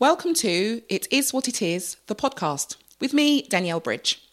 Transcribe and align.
Welcome 0.00 0.32
to 0.36 0.80
It 0.88 1.06
Is 1.10 1.34
What 1.34 1.46
It 1.46 1.60
Is, 1.60 1.98
the 2.06 2.14
podcast, 2.14 2.76
with 3.02 3.12
me, 3.12 3.42
Danielle 3.42 3.80
Bridge. 3.80 4.26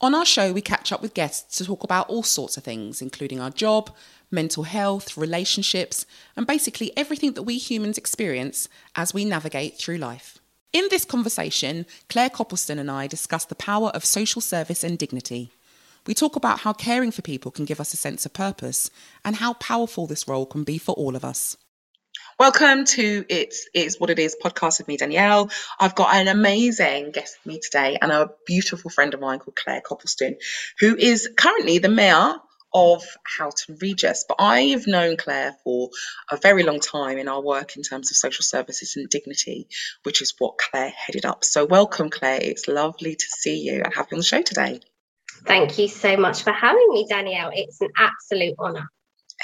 On 0.00 0.12
our 0.12 0.24
show, 0.24 0.52
we 0.52 0.60
catch 0.60 0.90
up 0.90 1.02
with 1.02 1.14
guests 1.14 1.56
to 1.58 1.64
talk 1.64 1.84
about 1.84 2.08
all 2.08 2.24
sorts 2.24 2.56
of 2.56 2.64
things, 2.64 3.00
including 3.00 3.38
our 3.38 3.50
job, 3.50 3.94
mental 4.32 4.64
health, 4.64 5.16
relationships, 5.16 6.04
and 6.36 6.48
basically 6.48 6.90
everything 6.96 7.34
that 7.34 7.44
we 7.44 7.58
humans 7.58 7.96
experience 7.96 8.68
as 8.96 9.14
we 9.14 9.24
navigate 9.24 9.78
through 9.78 9.98
life. 9.98 10.38
In 10.72 10.88
this 10.90 11.04
conversation, 11.04 11.86
Claire 12.08 12.30
Coppleston 12.30 12.80
and 12.80 12.90
I 12.90 13.06
discuss 13.06 13.44
the 13.44 13.54
power 13.54 13.90
of 13.90 14.04
social 14.04 14.42
service 14.42 14.82
and 14.82 14.98
dignity. 14.98 15.52
We 16.08 16.14
talk 16.14 16.34
about 16.34 16.58
how 16.58 16.72
caring 16.72 17.12
for 17.12 17.22
people 17.22 17.52
can 17.52 17.66
give 17.66 17.78
us 17.78 17.94
a 17.94 17.96
sense 17.96 18.26
of 18.26 18.32
purpose 18.32 18.90
and 19.24 19.36
how 19.36 19.52
powerful 19.52 20.08
this 20.08 20.26
role 20.26 20.44
can 20.44 20.64
be 20.64 20.76
for 20.76 20.92
all 20.96 21.14
of 21.14 21.24
us. 21.24 21.56
Welcome 22.36 22.84
to 22.84 23.24
It 23.28 23.50
Is 23.50 23.68
It's 23.72 24.00
What 24.00 24.10
It 24.10 24.18
Is 24.18 24.36
podcast 24.42 24.78
with 24.78 24.88
me, 24.88 24.96
Danielle. 24.96 25.50
I've 25.78 25.94
got 25.94 26.16
an 26.16 26.26
amazing 26.26 27.12
guest 27.12 27.38
with 27.44 27.54
me 27.54 27.60
today 27.60 27.96
and 28.02 28.10
a 28.10 28.30
beautiful 28.44 28.90
friend 28.90 29.14
of 29.14 29.20
mine 29.20 29.38
called 29.38 29.54
Claire 29.54 29.80
Coppleston, 29.80 30.38
who 30.80 30.96
is 30.96 31.30
currently 31.36 31.78
the 31.78 31.88
mayor 31.88 32.34
of 32.74 33.04
Houghton 33.38 33.78
Regis. 33.80 34.24
But 34.26 34.38
I've 34.40 34.88
known 34.88 35.16
Claire 35.16 35.54
for 35.62 35.90
a 36.28 36.36
very 36.36 36.64
long 36.64 36.80
time 36.80 37.18
in 37.18 37.28
our 37.28 37.40
work 37.40 37.76
in 37.76 37.84
terms 37.84 38.10
of 38.10 38.16
social 38.16 38.42
services 38.42 38.96
and 38.96 39.08
dignity, 39.08 39.68
which 40.02 40.20
is 40.20 40.34
what 40.36 40.58
Claire 40.58 40.90
headed 40.90 41.24
up. 41.24 41.44
So, 41.44 41.64
welcome, 41.64 42.10
Claire. 42.10 42.40
It's 42.42 42.66
lovely 42.66 43.14
to 43.14 43.26
see 43.38 43.60
you 43.60 43.80
and 43.84 43.94
have 43.94 44.08
you 44.10 44.16
on 44.16 44.18
the 44.18 44.24
show 44.24 44.42
today. 44.42 44.80
Thank 45.46 45.78
you 45.78 45.86
so 45.86 46.16
much 46.16 46.42
for 46.42 46.52
having 46.52 46.88
me, 46.90 47.06
Danielle. 47.08 47.52
It's 47.54 47.80
an 47.80 47.90
absolute 47.96 48.56
honour. 48.58 48.88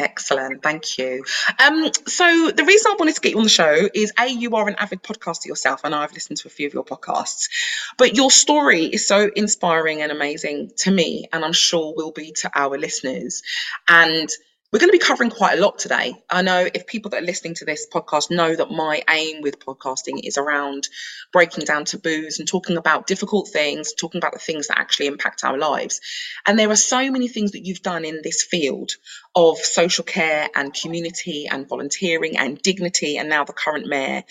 Excellent, 0.01 0.63
thank 0.63 0.97
you. 0.97 1.25
Um, 1.63 1.91
so 2.07 2.51
the 2.51 2.65
reason 2.65 2.91
I 2.91 2.97
wanted 2.99 3.17
to 3.17 3.21
get 3.21 3.33
you 3.33 3.39
on 3.39 3.45
the 3.45 3.51
show 3.51 3.87
is 3.95 4.15
a 4.19 4.29
you 4.29 4.57
are 4.57 4.67
an 4.67 4.77
avid 4.77 5.03
podcaster 5.03 5.45
yourself. 5.45 5.83
and 5.85 5.95
I've 5.95 6.15
listened 6.15 6.39
to 6.39 6.49
a 6.49 6.51
few 6.51 6.67
of 6.67 6.73
your 6.73 6.87
podcasts, 6.87 7.51
but 7.99 8.17
your 8.17 8.31
story 8.31 8.87
is 8.87 9.07
so 9.07 9.31
inspiring 9.37 10.01
and 10.01 10.11
amazing 10.11 10.71
to 10.79 10.91
me, 10.91 11.27
and 11.31 11.45
I'm 11.45 11.53
sure 11.53 11.95
will 11.95 12.13
be 12.13 12.33
to 12.41 12.51
our 12.55 12.79
listeners. 12.79 13.43
And 13.89 14.31
we're 14.73 14.79
going 14.79 14.91
to 14.91 14.99
be 14.99 15.05
covering 15.05 15.31
quite 15.31 15.59
a 15.59 15.61
lot 15.61 15.81
today. 15.81 16.15
I 16.31 16.43
know 16.43 16.69
if 16.73 16.87
people 16.87 17.11
that 17.11 17.23
are 17.23 17.27
listening 17.27 17.55
to 17.55 17.65
this 17.65 17.89
podcast 17.93 18.31
know 18.31 18.55
that 18.55 18.71
my 18.71 19.03
aim 19.11 19.43
with 19.43 19.59
podcasting 19.59 20.21
is 20.23 20.39
around 20.39 20.89
breaking 21.33 21.65
down 21.65 21.87
taboos 21.87 22.39
and 22.39 22.47
talking 22.47 22.77
about 22.77 23.09
difficult 23.09 23.49
things, 23.49 23.93
talking 23.95 24.21
about 24.21 24.33
the 24.33 24.39
things 24.39 24.69
that 24.69 24.79
actually 24.79 25.09
impact 25.09 25.43
our 25.43 25.59
lives. 25.59 26.01
And 26.47 26.57
there 26.57 26.71
are 26.71 26.77
so 26.77 27.11
many 27.11 27.27
things 27.27 27.53
that 27.53 27.67
you've 27.67 27.83
done 27.83 28.05
in 28.05 28.21
this 28.23 28.45
field 28.45 28.93
of 29.35 29.59
social 29.59 30.05
care 30.05 30.49
and 30.55 30.75
community 30.75 31.47
and 31.51 31.69
volunteering 31.69 32.37
and 32.37 32.61
dignity, 32.61 33.17
and 33.17 33.29
now 33.29 33.45
the 33.45 33.53
current 33.53 33.87
mayor 33.87 34.25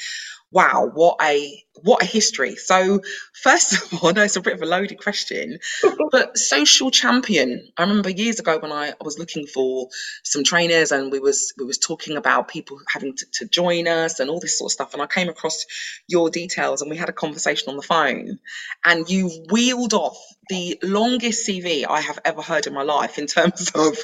wow, 0.52 0.90
what 0.94 1.18
a 1.22 1.64
what 1.82 2.04
a 2.04 2.06
history. 2.06 2.56
So 2.56 3.02
first 3.34 3.74
of 3.94 4.04
all, 4.04 4.10
I 4.10 4.12
know 4.14 4.24
it's 4.24 4.36
a 4.36 4.42
bit 4.42 4.54
of 4.54 4.62
a 4.62 4.66
loaded 4.66 5.00
question, 5.00 5.60
but 6.12 6.38
social 6.38 6.92
champion. 6.92 7.70
I 7.78 7.84
remember 7.84 8.10
years 8.10 8.40
ago 8.40 8.60
when 8.60 8.72
I 8.72 8.94
was 9.02 9.20
looking 9.20 9.48
for 9.48 9.90
some 10.24 10.44
trainers 10.44 10.92
and 10.92 11.12
we 11.12 11.20
was 11.20 11.54
we 11.58 11.66
was 11.66 11.78
talking 11.78 12.18
about 12.18 12.48
people 12.48 12.80
having 12.92 13.16
to, 13.16 13.26
to 13.34 13.46
join 13.48 13.88
us 13.88 14.20
and 14.20 14.30
all 14.30 14.40
this 14.40 14.58
sort 14.58 14.70
of 14.70 14.74
stuff. 14.74 14.94
And 14.94 15.02
I 15.02 15.08
came 15.08 15.30
across 15.30 15.66
your 16.08 16.30
details 16.30 16.82
and 16.82 16.90
we 16.90 16.98
had 16.98 17.10
a 17.10 17.14
conversation 17.14 17.70
on 17.70 17.76
the 17.76 17.82
phone 17.82 18.40
and 18.84 19.10
you 19.10 19.30
wheeled 19.52 19.94
off 19.94 20.18
the 20.50 20.80
longest 20.84 21.48
CV 21.48 21.86
I 21.88 22.02
have 22.02 22.20
ever 22.26 22.42
heard 22.42 22.68
in 22.68 22.74
my 22.74 22.84
life 22.84 23.18
in 23.18 23.28
terms 23.28 23.72
of 23.76 23.98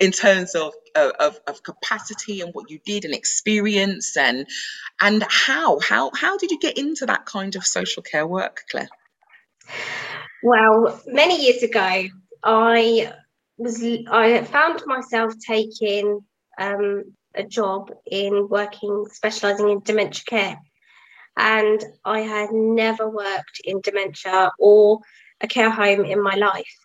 in 0.00 0.12
terms 0.12 0.54
of 0.54 0.72
of, 0.94 1.38
of 1.46 1.62
capacity 1.62 2.40
and 2.40 2.54
what 2.54 2.70
you 2.70 2.78
did 2.84 3.04
and 3.04 3.14
experience 3.14 4.16
and 4.16 4.46
and 5.00 5.24
how 5.28 5.78
how 5.80 6.10
how 6.14 6.38
did 6.38 6.50
you 6.50 6.58
get 6.58 6.78
into 6.78 7.06
that 7.06 7.26
kind 7.26 7.54
of 7.56 7.66
social 7.66 8.02
care 8.02 8.26
work 8.26 8.62
claire? 8.70 8.88
Well 10.42 11.00
many 11.06 11.44
years 11.44 11.62
ago 11.62 12.04
i 12.44 13.12
was 13.56 13.82
i 13.82 14.42
found 14.44 14.82
myself 14.86 15.34
taking 15.44 16.20
um, 16.58 17.04
a 17.34 17.42
job 17.44 17.90
in 18.06 18.48
working 18.48 19.04
specializing 19.12 19.68
in 19.68 19.80
dementia 19.80 20.24
care. 20.26 20.58
And 21.36 21.84
i 22.04 22.20
had 22.20 22.50
never 22.52 23.08
worked 23.08 23.60
in 23.64 23.80
dementia 23.80 24.50
or 24.58 25.00
a 25.40 25.46
care 25.46 25.70
home 25.70 26.04
in 26.04 26.22
my 26.22 26.34
life 26.34 26.76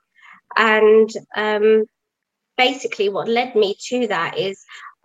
and 0.55 1.09
um, 1.35 1.85
basically 2.57 3.09
what 3.09 3.27
led 3.27 3.55
me 3.55 3.75
to 3.87 4.07
that 4.07 4.37
is 4.37 4.63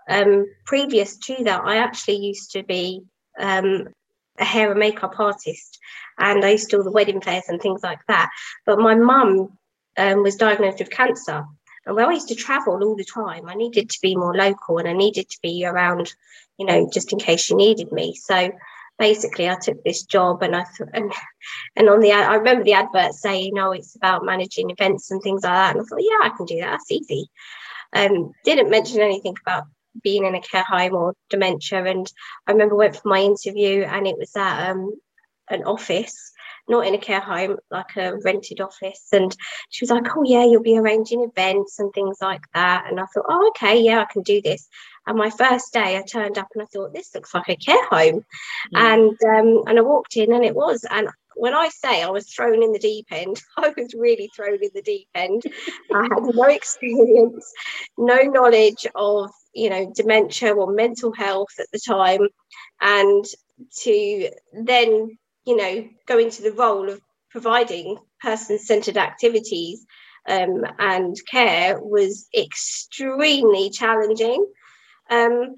um, 0.09 0.47
previous 0.64 1.16
to 1.19 1.44
that, 1.44 1.62
I 1.64 1.76
actually 1.76 2.16
used 2.16 2.53
to 2.53 2.62
be 2.62 3.03
um, 3.38 3.88
a 4.38 4.44
hair 4.44 4.70
and 4.70 4.81
makeup 4.81 5.14
artist, 5.19 5.78
and 6.19 6.44
I 6.44 6.50
used 6.50 6.70
to 6.70 6.76
do 6.76 6.78
all 6.78 6.84
the 6.84 6.91
wedding 6.91 7.20
fairs 7.20 7.44
and 7.48 7.60
things 7.60 7.82
like 7.82 8.00
that. 8.08 8.31
But 8.64 8.78
my 8.78 8.94
mum 8.94 9.58
um, 9.97 10.22
was 10.22 10.37
diagnosed 10.37 10.78
with 10.78 10.91
cancer, 10.91 11.44
and 11.84 11.94
where 11.94 12.06
I 12.06 12.14
used 12.14 12.28
to 12.28 12.34
travel 12.34 12.82
all 12.82 12.97
the 12.97 13.04
time, 13.04 13.48
I 13.48 13.54
needed 13.54 13.91
to 13.91 13.98
be 14.00 14.16
more 14.16 14.34
local, 14.34 14.78
and 14.78 14.88
I 14.88 14.94
needed 14.94 15.28
to 15.28 15.38
be 15.42 15.66
around, 15.66 16.12
you 16.58 16.64
know, 16.64 16.88
just 16.91 17.12
in 17.12 17.19
case 17.19 17.41
she 17.41 17.54
needed 17.54 17.92
me. 17.92 18.14
So 18.14 18.50
basically, 18.98 19.48
I 19.48 19.56
took 19.56 19.82
this 19.84 20.04
job, 20.04 20.42
and 20.42 20.56
I 20.56 20.64
th- 20.76 20.91
and 20.92 21.12
and 21.76 21.88
on 21.88 22.00
the 22.00 22.12
I 22.12 22.34
remember 22.34 22.64
the 22.64 22.75
advert 22.75 23.14
saying, 23.14 23.59
"Oh, 23.59 23.72
it's 23.72 23.97
about 23.97 24.25
managing 24.25 24.70
events 24.70 25.10
and 25.10 25.22
things 25.22 25.42
like 25.44 25.53
that," 25.53 25.76
and 25.76 25.81
I 25.81 25.84
thought, 25.84 26.03
"Yeah, 26.03 26.20
I 26.22 26.31
can 26.36 26.47
do 26.47 26.60
that. 26.60 26.70
That's 26.72 26.91
easy." 26.92 27.31
Um, 27.92 28.32
didn't 28.44 28.70
mention 28.70 29.00
anything 29.00 29.37
about 29.42 29.64
being 30.03 30.25
in 30.25 30.34
a 30.34 30.41
care 30.41 30.64
home 30.64 30.94
or 30.94 31.14
dementia. 31.31 31.84
And 31.84 32.10
I 32.47 32.53
remember 32.53 32.76
went 32.76 32.97
for 32.97 33.08
my 33.08 33.20
interview 33.20 33.82
and 33.82 34.06
it 34.06 34.19
was 34.19 34.34
at 34.37 34.70
um, 34.70 34.92
an 35.48 35.64
office, 35.64 36.32
not 36.69 36.87
in 36.87 36.95
a 36.95 36.99
care 36.99 37.21
home, 37.21 37.56
like 37.71 37.97
a 37.97 38.17
rented 38.25 38.61
office. 38.61 39.09
And 39.12 39.34
she 39.71 39.84
was 39.84 39.91
like, 39.91 40.17
Oh, 40.17 40.23
yeah, 40.25 40.45
you'll 40.45 40.62
be 40.62 40.79
arranging 40.79 41.23
events 41.23 41.79
and 41.79 41.93
things 41.93 42.19
like 42.21 42.43
that. 42.55 42.87
And 42.89 43.01
I 43.01 43.05
thought, 43.06 43.27
Oh, 43.29 43.49
okay, 43.49 43.81
yeah, 43.81 44.01
I 44.01 44.12
can 44.12 44.23
do 44.23 44.41
this. 44.43 44.69
And 45.06 45.17
my 45.17 45.31
first 45.31 45.73
day, 45.73 45.97
I 45.97 46.03
turned 46.03 46.39
up 46.39 46.49
and 46.55 46.62
I 46.62 46.67
thought, 46.67 46.93
This 46.93 47.15
looks 47.15 47.34
like 47.34 47.49
a 47.49 47.56
care 47.56 47.84
home. 47.87 48.25
Mm. 48.75 48.81
And 48.81 49.19
um, 49.25 49.62
and 49.67 49.79
I 49.79 49.83
walked 49.83 50.17
in 50.17 50.33
and 50.33 50.45
it 50.45 50.55
was. 50.55 50.84
And 50.91 51.09
when 51.39 51.55
I 51.55 51.69
say 51.69 52.03
I 52.03 52.11
was 52.11 52.29
thrown 52.29 52.65
in 52.65 52.73
the 52.73 52.81
deep 52.81 53.06
end, 53.12 53.41
I 53.56 53.73
was 53.77 53.95
really 53.95 54.31
thrown 54.35 54.59
in 54.62 54.71
the 54.75 54.83
deep 54.83 55.09
end. 55.15 55.45
I 55.95 56.03
had 56.03 56.35
no 56.35 56.45
experience, 56.49 57.53
no 57.97 58.19
knowledge 58.23 58.87
of, 58.95 59.31
you 59.55 59.71
know, 59.71 59.91
dementia 59.95 60.53
or 60.53 60.73
mental 60.73 61.12
health 61.12 61.55
at 61.59 61.69
the 61.73 61.79
time. 61.79 62.29
And 62.81 63.25
to 63.83 64.31
then, 64.53 65.17
you 65.48 65.56
know, 65.56 65.88
go 66.04 66.19
into 66.19 66.42
the 66.42 66.53
role 66.53 66.91
of 66.91 67.00
providing 67.31 67.97
person 68.20 68.59
centered 68.59 68.98
activities 68.98 69.86
um, 70.28 70.62
and 70.78 71.16
care 71.31 71.81
was 71.81 72.28
extremely 72.36 73.70
challenging. 73.70 74.47
Um, 75.08 75.56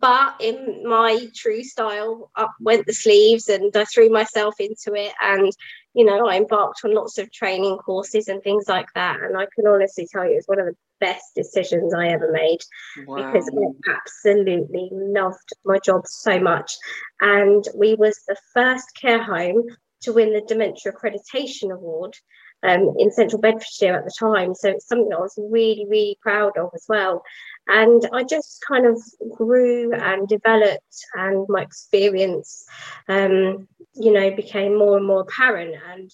but 0.00 0.34
in 0.40 0.82
my 0.88 1.28
true 1.36 1.62
style, 1.62 2.32
up 2.34 2.50
went 2.60 2.86
the 2.86 2.94
sleeves 2.94 3.48
and 3.48 3.70
I 3.76 3.84
threw 3.84 4.10
myself 4.10 4.56
into 4.58 4.94
it. 4.94 5.12
And, 5.22 5.52
you 5.94 6.04
know, 6.04 6.26
I 6.26 6.38
embarked 6.38 6.80
on 6.84 6.92
lots 6.92 7.16
of 7.18 7.30
training 7.30 7.76
courses 7.76 8.26
and 8.26 8.42
things 8.42 8.64
like 8.66 8.88
that. 8.96 9.20
And 9.20 9.36
I 9.36 9.46
can 9.54 9.68
honestly 9.68 10.08
tell 10.10 10.28
you, 10.28 10.36
it's 10.36 10.48
one 10.48 10.58
of 10.58 10.66
the 10.66 10.74
best 11.00 11.34
decisions 11.34 11.94
I 11.94 12.08
ever 12.08 12.30
made 12.32 12.60
wow. 13.06 13.16
because 13.16 13.48
I 13.48 13.92
absolutely 13.92 14.88
loved 14.92 15.50
my 15.64 15.78
job 15.78 16.02
so 16.06 16.38
much. 16.40 16.76
And 17.20 17.64
we 17.74 17.94
was 17.94 18.20
the 18.26 18.36
first 18.54 18.96
care 19.00 19.22
home 19.22 19.64
to 20.02 20.12
win 20.12 20.32
the 20.32 20.42
Dementia 20.42 20.92
Accreditation 20.92 21.72
Award 21.72 22.14
um, 22.62 22.94
in 22.98 23.10
central 23.10 23.40
Bedfordshire 23.40 23.96
at 23.96 24.04
the 24.04 24.14
time. 24.18 24.54
So 24.54 24.70
it's 24.70 24.88
something 24.88 25.12
I 25.12 25.20
was 25.20 25.38
really, 25.38 25.86
really 25.88 26.18
proud 26.20 26.56
of 26.56 26.70
as 26.74 26.84
well. 26.88 27.22
And 27.68 28.06
I 28.12 28.22
just 28.22 28.64
kind 28.66 28.86
of 28.86 29.00
grew 29.36 29.92
and 29.92 30.28
developed, 30.28 31.04
and 31.14 31.46
my 31.48 31.62
experience, 31.62 32.64
um, 33.08 33.68
you 33.94 34.12
know, 34.12 34.30
became 34.34 34.78
more 34.78 34.96
and 34.96 35.06
more 35.06 35.22
apparent. 35.22 35.74
And, 35.90 36.10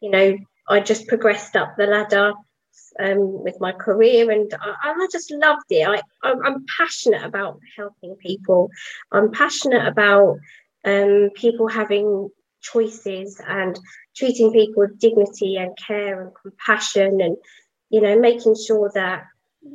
you 0.00 0.10
know, 0.10 0.36
I 0.68 0.80
just 0.80 1.06
progressed 1.06 1.56
up 1.56 1.76
the 1.76 1.86
ladder 1.86 2.32
um, 2.98 3.42
with 3.42 3.60
my 3.60 3.72
career, 3.72 4.30
and 4.30 4.52
I, 4.60 4.92
I 4.92 5.06
just 5.10 5.30
loved 5.30 5.66
it. 5.70 5.86
I, 5.86 6.02
I'm 6.22 6.64
passionate 6.78 7.24
about 7.24 7.60
helping 7.76 8.16
people. 8.16 8.70
I'm 9.12 9.30
passionate 9.30 9.86
about 9.86 10.38
um, 10.84 11.30
people 11.34 11.68
having 11.68 12.30
choices 12.60 13.40
and 13.46 13.78
treating 14.16 14.52
people 14.52 14.82
with 14.82 14.98
dignity 14.98 15.56
and 15.56 15.76
care 15.76 16.22
and 16.22 16.32
compassion 16.42 17.20
and 17.20 17.36
you 17.90 18.00
know 18.00 18.18
making 18.18 18.56
sure 18.56 18.90
that 18.94 19.24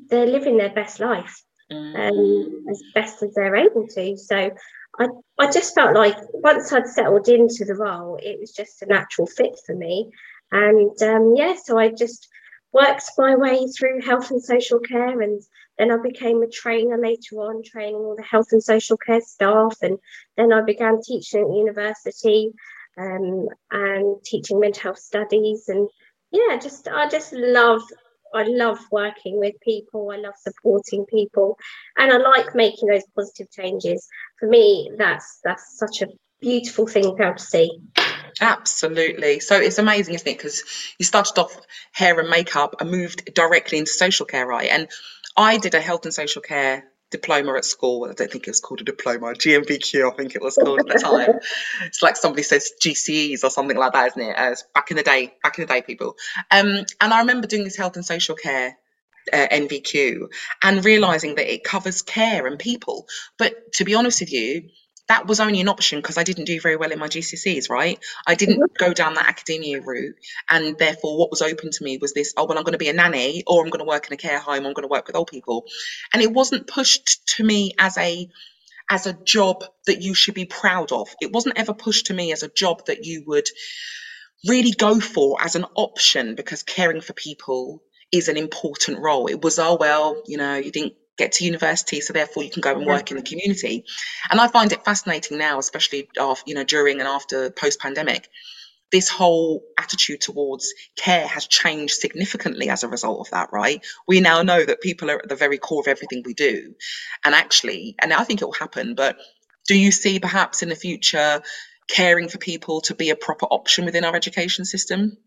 they're 0.09 0.25
living 0.25 0.57
their 0.57 0.73
best 0.73 0.99
life 0.99 1.41
um, 1.69 1.77
mm. 1.77 2.69
as 2.69 2.83
best 2.93 3.23
as 3.23 3.33
they're 3.33 3.55
able 3.55 3.87
to 3.87 4.17
so 4.17 4.51
I, 4.99 5.07
I 5.39 5.49
just 5.49 5.73
felt 5.73 5.95
like 5.95 6.17
once 6.33 6.73
I'd 6.73 6.87
settled 6.87 7.29
into 7.29 7.63
the 7.65 7.75
role 7.75 8.19
it 8.21 8.39
was 8.39 8.51
just 8.51 8.81
a 8.81 8.87
natural 8.87 9.27
fit 9.27 9.57
for 9.65 9.75
me 9.75 10.11
and 10.51 11.01
um, 11.01 11.33
yeah 11.35 11.55
so 11.63 11.77
I 11.77 11.89
just 11.89 12.27
worked 12.73 13.11
my 13.17 13.35
way 13.35 13.67
through 13.67 14.01
health 14.01 14.31
and 14.31 14.43
social 14.43 14.79
care 14.79 15.21
and 15.21 15.41
Then 15.77 15.91
I 15.91 15.97
became 15.97 16.41
a 16.41 16.47
trainer 16.47 16.97
later 16.97 17.37
on, 17.37 17.63
training 17.63 17.95
all 17.95 18.15
the 18.15 18.23
health 18.23 18.47
and 18.51 18.63
social 18.63 18.97
care 18.97 19.21
staff. 19.21 19.77
And 19.81 19.97
then 20.37 20.53
I 20.53 20.61
began 20.61 21.01
teaching 21.01 21.41
at 21.41 21.55
university 21.55 22.51
um, 22.97 23.47
and 23.71 24.23
teaching 24.23 24.59
mental 24.59 24.83
health 24.83 24.99
studies. 24.99 25.67
And 25.67 25.89
yeah, 26.31 26.57
just 26.57 26.87
I 26.87 27.09
just 27.09 27.33
love 27.33 27.81
I 28.33 28.43
love 28.43 28.79
working 28.91 29.39
with 29.39 29.55
people. 29.61 30.11
I 30.11 30.17
love 30.17 30.35
supporting 30.37 31.05
people, 31.05 31.57
and 31.97 32.11
I 32.11 32.17
like 32.17 32.55
making 32.55 32.87
those 32.87 33.03
positive 33.15 33.51
changes. 33.51 34.07
For 34.39 34.47
me, 34.47 34.91
that's 34.97 35.39
that's 35.43 35.77
such 35.77 36.01
a 36.01 36.07
beautiful 36.39 36.87
thing 36.87 37.15
to 37.17 37.33
see. 37.37 37.69
Absolutely. 38.39 39.39
So 39.39 39.57
it's 39.59 39.79
amazing, 39.79 40.15
isn't 40.15 40.27
it? 40.27 40.37
Because 40.37 40.63
you 40.97 41.05
started 41.05 41.39
off 41.39 41.55
hair 41.91 42.19
and 42.19 42.29
makeup 42.29 42.75
and 42.79 42.91
moved 42.91 43.33
directly 43.33 43.77
into 43.79 43.91
social 43.91 44.25
care, 44.25 44.45
right? 44.45 44.69
And 44.69 44.87
I 45.35 45.57
did 45.57 45.75
a 45.75 45.81
health 45.81 46.05
and 46.05 46.13
social 46.13 46.41
care 46.41 46.85
diploma 47.09 47.55
at 47.55 47.65
school. 47.65 48.05
I 48.05 48.13
don't 48.13 48.31
think 48.31 48.47
it 48.47 48.51
was 48.51 48.61
called 48.61 48.81
a 48.81 48.85
diploma, 48.85 49.33
GNVQ, 49.33 50.11
I 50.11 50.15
think 50.15 50.35
it 50.35 50.41
was 50.41 50.55
called 50.55 50.79
at 50.79 50.87
the 50.87 50.93
time. 51.03 51.39
it's 51.85 52.01
like 52.01 52.15
somebody 52.15 52.43
says 52.43 52.71
GCEs 52.81 53.43
or 53.43 53.49
something 53.49 53.77
like 53.77 53.93
that, 53.93 54.07
isn't 54.07 54.21
it? 54.21 54.37
Uh, 54.37 54.55
back 54.73 54.91
in 54.91 54.97
the 54.97 55.03
day, 55.03 55.33
back 55.43 55.59
in 55.59 55.67
the 55.67 55.73
day, 55.73 55.81
people. 55.81 56.15
Um, 56.49 56.85
and 57.01 57.13
I 57.13 57.19
remember 57.19 57.47
doing 57.47 57.65
this 57.65 57.75
health 57.75 57.97
and 57.97 58.05
social 58.05 58.35
care 58.35 58.77
uh, 59.31 59.47
NVQ 59.51 60.29
and 60.63 60.83
realizing 60.83 61.35
that 61.35 61.53
it 61.53 61.63
covers 61.63 62.01
care 62.01 62.47
and 62.47 62.57
people. 62.57 63.07
But 63.37 63.73
to 63.73 63.83
be 63.83 63.95
honest 63.95 64.21
with 64.21 64.31
you, 64.31 64.69
that 65.11 65.27
was 65.27 65.41
only 65.41 65.59
an 65.59 65.67
option 65.67 65.99
because 65.99 66.17
I 66.17 66.23
didn't 66.23 66.45
do 66.45 66.61
very 66.61 66.77
well 66.77 66.93
in 66.93 66.97
my 66.97 67.09
GCSEs, 67.09 67.69
right? 67.69 67.99
I 68.25 68.35
didn't 68.35 68.61
mm-hmm. 68.61 68.85
go 68.85 68.93
down 68.93 69.15
that 69.15 69.27
academia 69.27 69.81
route. 69.81 70.15
And 70.49 70.77
therefore, 70.77 71.17
what 71.17 71.29
was 71.29 71.41
open 71.41 71.69
to 71.69 71.83
me 71.83 71.97
was 71.97 72.13
this 72.13 72.33
oh, 72.37 72.45
well, 72.45 72.57
I'm 72.57 72.63
going 72.63 72.79
to 72.79 72.85
be 72.85 72.87
a 72.87 72.93
nanny 72.93 73.43
or 73.45 73.61
I'm 73.61 73.69
going 73.69 73.83
to 73.83 73.85
work 73.85 74.07
in 74.07 74.13
a 74.13 74.17
care 74.17 74.39
home, 74.39 74.65
I'm 74.65 74.73
going 74.73 74.87
to 74.87 74.87
work 74.87 75.07
with 75.07 75.17
old 75.17 75.27
people. 75.27 75.65
And 76.13 76.21
it 76.23 76.31
wasn't 76.31 76.65
pushed 76.65 77.27
to 77.35 77.43
me 77.43 77.73
as 77.77 77.97
a 77.97 78.29
as 78.89 79.05
a 79.05 79.11
job 79.11 79.65
that 79.85 80.01
you 80.01 80.13
should 80.13 80.33
be 80.33 80.45
proud 80.45 80.93
of. 80.93 81.09
It 81.21 81.33
wasn't 81.33 81.59
ever 81.59 81.73
pushed 81.73 82.05
to 82.05 82.13
me 82.13 82.31
as 82.31 82.43
a 82.43 82.49
job 82.49 82.85
that 82.85 83.03
you 83.03 83.25
would 83.27 83.49
really 84.47 84.71
go 84.71 85.01
for 85.01 85.43
as 85.43 85.55
an 85.55 85.65
option 85.75 86.35
because 86.35 86.63
caring 86.63 87.01
for 87.01 87.11
people 87.11 87.83
is 88.13 88.29
an 88.29 88.37
important 88.37 88.99
role. 88.99 89.27
It 89.27 89.41
was, 89.41 89.59
oh, 89.59 89.75
well, 89.75 90.23
you 90.25 90.37
know, 90.37 90.55
you 90.55 90.71
didn't 90.71 90.93
get 91.17 91.33
to 91.33 91.45
university, 91.45 92.01
so 92.01 92.13
therefore 92.13 92.43
you 92.43 92.49
can 92.49 92.61
go 92.61 92.75
and 92.75 92.85
work 92.85 93.11
in 93.11 93.17
the 93.17 93.23
community. 93.23 93.85
And 94.29 94.39
I 94.39 94.47
find 94.47 94.71
it 94.71 94.85
fascinating 94.85 95.37
now, 95.37 95.59
especially 95.59 96.09
after, 96.19 96.43
you 96.47 96.55
know, 96.55 96.63
during 96.63 96.99
and 96.99 97.07
after 97.07 97.51
post 97.51 97.79
pandemic. 97.79 98.27
This 98.91 99.07
whole 99.07 99.63
attitude 99.77 100.19
towards 100.19 100.73
care 100.97 101.25
has 101.25 101.47
changed 101.47 101.93
significantly 101.93 102.69
as 102.69 102.83
a 102.83 102.89
result 102.89 103.21
of 103.21 103.31
that, 103.31 103.49
right? 103.53 103.85
We 104.05 104.19
now 104.19 104.41
know 104.41 104.65
that 104.65 104.81
people 104.81 105.09
are 105.09 105.19
at 105.19 105.29
the 105.29 105.35
very 105.37 105.57
core 105.57 105.79
of 105.79 105.87
everything 105.87 106.23
we 106.25 106.33
do. 106.33 106.75
And 107.23 107.33
actually, 107.33 107.95
and 107.99 108.11
I 108.11 108.25
think 108.25 108.41
it 108.41 108.45
will 108.45 108.51
happen, 108.51 108.95
but 108.95 109.17
do 109.65 109.77
you 109.77 109.91
see 109.93 110.19
perhaps 110.19 110.61
in 110.61 110.67
the 110.67 110.75
future 110.75 111.41
caring 111.87 112.27
for 112.27 112.37
people 112.37 112.81
to 112.81 112.95
be 112.95 113.11
a 113.11 113.15
proper 113.15 113.45
option 113.45 113.85
within 113.85 114.03
our 114.03 114.15
education 114.15 114.65
system? 114.65 115.17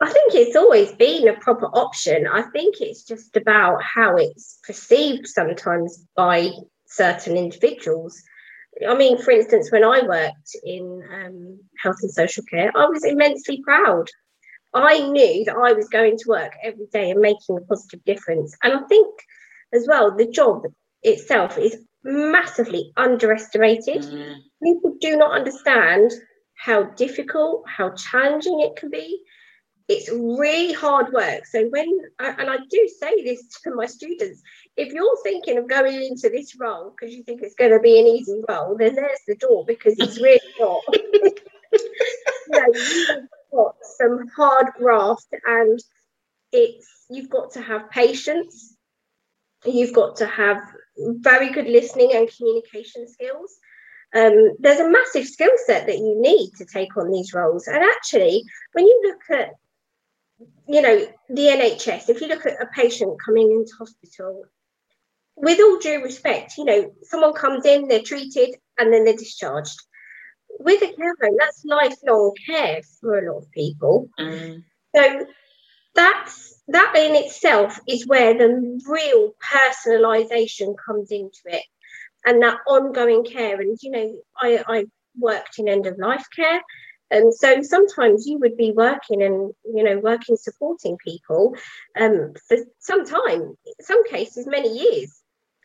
I 0.00 0.10
think 0.10 0.34
it's 0.34 0.56
always 0.56 0.92
been 0.92 1.26
a 1.28 1.40
proper 1.40 1.66
option. 1.66 2.26
I 2.26 2.42
think 2.42 2.76
it's 2.80 3.02
just 3.02 3.36
about 3.36 3.82
how 3.82 4.16
it's 4.16 4.58
perceived 4.66 5.26
sometimes 5.26 6.04
by 6.14 6.50
certain 6.86 7.36
individuals. 7.36 8.20
I 8.86 8.94
mean, 8.94 9.16
for 9.16 9.30
instance, 9.30 9.72
when 9.72 9.84
I 9.84 10.02
worked 10.02 10.56
in 10.62 11.02
um, 11.10 11.60
health 11.82 11.96
and 12.02 12.10
social 12.10 12.44
care, 12.50 12.70
I 12.76 12.86
was 12.86 13.04
immensely 13.04 13.62
proud. 13.62 14.08
I 14.74 15.08
knew 15.08 15.44
that 15.46 15.56
I 15.56 15.72
was 15.72 15.88
going 15.88 16.18
to 16.18 16.28
work 16.28 16.52
every 16.62 16.86
day 16.92 17.10
and 17.10 17.20
making 17.20 17.56
a 17.56 17.62
positive 17.62 18.04
difference. 18.04 18.54
And 18.62 18.74
I 18.74 18.82
think 18.88 19.14
as 19.72 19.86
well, 19.88 20.14
the 20.14 20.26
job 20.26 20.64
itself 21.02 21.56
is 21.56 21.76
massively 22.04 22.92
underestimated. 22.98 24.02
Mm. 24.02 24.36
People 24.62 24.96
do 25.00 25.16
not 25.16 25.32
understand 25.32 26.12
how 26.54 26.82
difficult, 26.82 27.64
how 27.66 27.90
challenging 27.90 28.60
it 28.60 28.76
can 28.76 28.90
be 28.90 29.22
it's 29.88 30.10
really 30.10 30.72
hard 30.72 31.12
work. 31.12 31.46
So 31.46 31.68
when 31.68 31.86
and 32.18 32.50
I 32.50 32.56
do 32.68 32.88
say 33.00 33.22
this 33.22 33.46
to 33.64 33.74
my 33.74 33.86
students, 33.86 34.42
if 34.76 34.92
you're 34.92 35.22
thinking 35.22 35.58
of 35.58 35.68
going 35.68 36.02
into 36.02 36.28
this 36.28 36.56
role 36.58 36.90
because 36.90 37.14
you 37.14 37.22
think 37.22 37.42
it's 37.42 37.54
going 37.54 37.70
to 37.70 37.78
be 37.78 38.00
an 38.00 38.06
easy 38.06 38.42
role, 38.48 38.76
then 38.76 38.96
there's 38.96 39.20
the 39.26 39.36
door 39.36 39.64
because 39.64 39.94
it's 39.98 40.20
really 40.20 40.40
not. 40.58 40.82
you 40.92 42.74
you've 42.74 43.28
got 43.52 43.76
some 43.96 44.26
hard 44.36 44.66
graft, 44.76 45.28
and 45.44 45.78
it's 46.52 47.06
you've 47.08 47.30
got 47.30 47.52
to 47.52 47.62
have 47.62 47.90
patience. 47.90 48.76
You've 49.64 49.94
got 49.94 50.16
to 50.16 50.26
have 50.26 50.58
very 50.98 51.50
good 51.50 51.66
listening 51.66 52.12
and 52.14 52.28
communication 52.36 53.08
skills. 53.08 53.56
Um, 54.14 54.54
there's 54.58 54.80
a 54.80 54.88
massive 54.88 55.26
skill 55.26 55.50
set 55.66 55.86
that 55.86 55.98
you 55.98 56.16
need 56.18 56.52
to 56.58 56.64
take 56.64 56.96
on 56.96 57.10
these 57.10 57.34
roles. 57.34 57.66
And 57.66 57.82
actually, 57.82 58.44
when 58.72 58.86
you 58.86 59.02
look 59.04 59.38
at 59.38 59.54
you 60.68 60.82
know, 60.82 61.06
the 61.28 61.42
NHS, 61.42 62.08
if 62.08 62.20
you 62.20 62.28
look 62.28 62.46
at 62.46 62.60
a 62.60 62.66
patient 62.74 63.18
coming 63.24 63.50
into 63.52 63.72
hospital, 63.78 64.44
with 65.36 65.60
all 65.60 65.78
due 65.78 66.02
respect, 66.02 66.56
you 66.58 66.64
know, 66.64 66.92
someone 67.02 67.34
comes 67.34 67.64
in, 67.66 67.88
they're 67.88 68.02
treated, 68.02 68.54
and 68.78 68.92
then 68.92 69.04
they're 69.04 69.16
discharged. 69.16 69.78
With 70.58 70.82
a 70.82 70.92
care 70.94 71.14
home, 71.20 71.36
that's 71.38 71.64
lifelong 71.64 72.32
care 72.46 72.80
for 73.00 73.18
a 73.18 73.32
lot 73.32 73.42
of 73.42 73.50
people. 73.50 74.08
Mm. 74.18 74.64
So 74.94 75.26
that's 75.94 76.62
that 76.68 76.94
in 76.96 77.14
itself 77.14 77.78
is 77.86 78.06
where 78.06 78.34
the 78.34 78.80
real 78.88 79.34
personalisation 79.52 80.74
comes 80.84 81.10
into 81.10 81.40
it, 81.46 81.64
and 82.24 82.42
that 82.42 82.58
ongoing 82.66 83.24
care. 83.24 83.60
And 83.60 83.78
you 83.82 83.90
know, 83.90 84.16
I, 84.40 84.64
I 84.66 84.84
worked 85.18 85.58
in 85.58 85.68
end 85.68 85.86
of 85.86 85.98
life 85.98 86.26
care, 86.34 86.60
and 87.10 87.32
so 87.34 87.62
sometimes 87.62 88.26
you 88.26 88.38
would 88.38 88.56
be 88.56 88.72
working 88.72 89.22
and 89.22 89.52
you 89.64 89.84
know 89.84 89.98
working 89.98 90.36
supporting 90.36 90.96
people 90.98 91.54
um, 91.98 92.32
for 92.48 92.58
some 92.78 93.04
time 93.04 93.56
some 93.80 94.04
cases 94.08 94.46
many 94.46 94.78
years. 94.78 95.20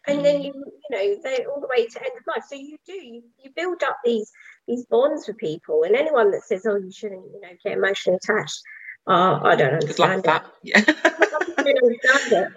And 0.07 0.25
then 0.25 0.41
mm. 0.41 0.45
you 0.45 0.53
you 0.55 0.97
know 0.97 1.15
they're 1.21 1.47
all 1.47 1.61
the 1.61 1.69
way 1.69 1.85
to 1.85 2.01
end 2.01 2.13
of 2.17 2.23
life. 2.27 2.43
So 2.47 2.55
you 2.55 2.77
do 2.85 2.93
you, 2.93 3.23
you 3.43 3.51
build 3.55 3.83
up 3.83 3.97
these 4.03 4.31
these 4.67 4.85
bonds 4.85 5.27
with 5.27 5.37
people. 5.37 5.83
And 5.83 5.95
anyone 5.95 6.31
that 6.31 6.43
says 6.43 6.65
oh 6.65 6.77
you 6.77 6.91
shouldn't 6.91 7.25
you 7.33 7.41
know 7.41 7.49
get 7.63 7.77
emotionally 7.77 8.17
attached 8.23 8.61
uh, 9.07 9.39
i 9.43 9.55
don't 9.55 9.73
understand 9.73 10.25
like 10.25 10.43
it. 10.63 10.75
yeah. 10.75 10.83
I 10.85 11.63
don't 11.63 11.83
understand 11.83 12.31
it. 12.31 12.47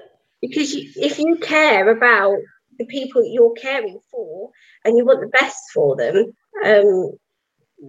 Because 0.41 0.75
you, 0.75 0.91
if 0.97 1.19
you 1.19 1.37
care 1.37 1.89
about 1.89 2.37
the 2.79 2.85
people 2.85 3.23
that 3.23 3.31
you're 3.31 3.55
caring 3.55 3.99
for 4.11 4.51
and 4.85 4.97
you 4.97 5.07
want 5.07 5.21
the 5.21 5.29
best 5.29 5.71
for 5.73 5.97
them 5.97 6.33
um, 6.65 7.13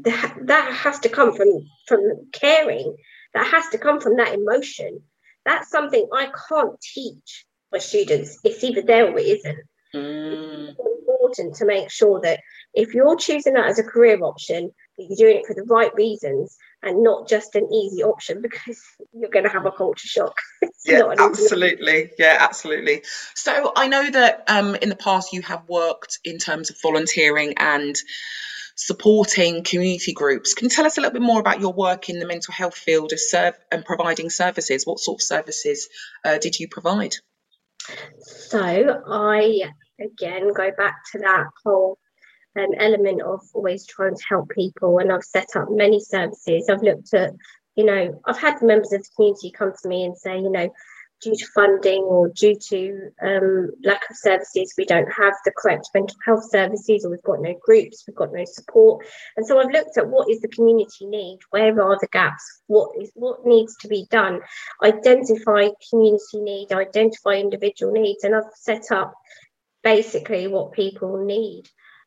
that, 0.03 0.35
that 0.43 0.73
has 0.73 0.99
to 0.99 1.09
come 1.09 1.35
from 1.35 1.67
from 1.87 2.01
caring 2.31 2.95
that 3.33 3.47
has 3.47 3.67
to 3.69 3.77
come 3.77 3.99
from 3.99 4.17
that 4.17 4.33
emotion 4.33 5.01
that's 5.45 5.69
something 5.69 6.07
i 6.13 6.29
can't 6.49 6.79
teach 6.81 7.45
my 7.71 7.79
students 7.79 8.39
it's 8.43 8.63
either 8.63 8.81
there 8.81 9.11
or 9.11 9.19
it 9.19 9.25
isn't 9.25 9.59
mm. 9.93 10.69
it's 10.69 10.79
important 10.79 11.55
to 11.55 11.65
make 11.65 11.89
sure 11.89 12.21
that 12.21 12.39
if 12.73 12.93
you're 12.93 13.15
choosing 13.15 13.53
that 13.53 13.67
as 13.67 13.79
a 13.79 13.83
career 13.83 14.21
option 14.23 14.71
that 14.97 15.05
you're 15.09 15.27
doing 15.27 15.41
it 15.41 15.45
for 15.45 15.53
the 15.53 15.63
right 15.63 15.93
reasons 15.95 16.57
and 16.85 17.03
not 17.03 17.27
just 17.27 17.55
an 17.55 17.71
easy 17.73 18.03
option 18.03 18.41
because 18.41 18.81
you're 19.13 19.29
going 19.29 19.43
to 19.43 19.51
have 19.51 19.65
a 19.65 19.71
culture 19.71 20.07
shock. 20.07 20.37
yeah, 20.85 21.01
absolutely. 21.17 22.11
Yeah, 22.17 22.37
absolutely. 22.39 23.03
So 23.33 23.71
I 23.75 23.87
know 23.87 24.09
that 24.09 24.43
um, 24.47 24.75
in 24.75 24.89
the 24.89 24.95
past 24.95 25.33
you 25.33 25.41
have 25.41 25.67
worked 25.67 26.19
in 26.23 26.37
terms 26.37 26.69
of 26.69 26.77
volunteering 26.81 27.55
and 27.57 27.95
supporting 28.75 29.63
community 29.63 30.13
groups. 30.13 30.53
Can 30.53 30.65
you 30.65 30.69
tell 30.69 30.85
us 30.85 30.97
a 30.97 31.01
little 31.01 31.13
bit 31.13 31.21
more 31.21 31.39
about 31.39 31.61
your 31.61 31.73
work 31.73 32.09
in 32.09 32.19
the 32.19 32.27
mental 32.27 32.53
health 32.53 32.75
field 32.75 33.13
of 33.13 33.19
serve 33.19 33.55
and 33.71 33.85
providing 33.85 34.29
services? 34.29 34.85
What 34.85 34.99
sort 34.99 35.19
of 35.19 35.23
services 35.23 35.87
uh, 36.23 36.37
did 36.37 36.59
you 36.59 36.67
provide? 36.67 37.15
So 38.19 38.59
I 39.07 39.71
again 39.99 40.51
go 40.53 40.71
back 40.77 40.95
to 41.13 41.19
that 41.19 41.45
whole 41.63 41.97
um, 42.57 42.69
element 42.77 43.21
of 43.21 43.41
always 43.53 43.85
trying 43.85 44.15
to 44.15 44.23
help 44.27 44.49
people, 44.49 44.99
and 44.99 45.11
I've 45.11 45.23
set 45.23 45.55
up 45.55 45.67
many 45.69 45.99
services. 45.99 46.69
I've 46.69 46.81
looked 46.81 47.13
at, 47.13 47.33
you 47.75 47.85
know, 47.85 48.21
I've 48.25 48.39
had 48.39 48.61
members 48.61 48.91
of 48.93 49.03
the 49.03 49.09
community 49.15 49.51
come 49.51 49.73
to 49.81 49.89
me 49.89 50.05
and 50.05 50.17
say, 50.17 50.37
you 50.37 50.49
know, 50.49 50.69
due 51.21 51.35
to 51.35 51.45
funding 51.53 52.03
or 52.03 52.29
due 52.29 52.55
to 52.69 53.09
um, 53.21 53.71
lack 53.83 54.01
of 54.09 54.15
services, 54.15 54.73
we 54.77 54.85
don't 54.85 55.11
have 55.11 55.33
the 55.43 55.51
correct 55.55 55.89
mental 55.93 56.17
health 56.25 56.43
services, 56.49 57.05
or 57.05 57.11
we've 57.11 57.23
got 57.23 57.41
no 57.41 57.55
groups, 57.61 58.03
we've 58.07 58.15
got 58.15 58.33
no 58.33 58.43
support. 58.45 59.05
And 59.37 59.45
so 59.45 59.59
I've 59.59 59.71
looked 59.71 59.97
at 59.97 60.07
what 60.07 60.29
is 60.29 60.41
the 60.41 60.47
community 60.47 61.05
need, 61.05 61.39
where 61.49 61.81
are 61.81 61.97
the 61.99 62.07
gaps, 62.11 62.61
what 62.67 62.91
is 62.99 63.11
what 63.15 63.45
needs 63.45 63.75
to 63.77 63.87
be 63.87 64.07
done, 64.09 64.41
identify 64.83 65.69
community 65.89 66.41
need, 66.41 66.71
identify 66.71 67.35
individual 67.35 67.93
needs, 67.93 68.23
and 68.23 68.35
I've 68.35 68.43
set 68.55 68.91
up 68.91 69.13
basically 69.83 70.47
what 70.47 70.73
people 70.73 71.25
need. 71.25 71.63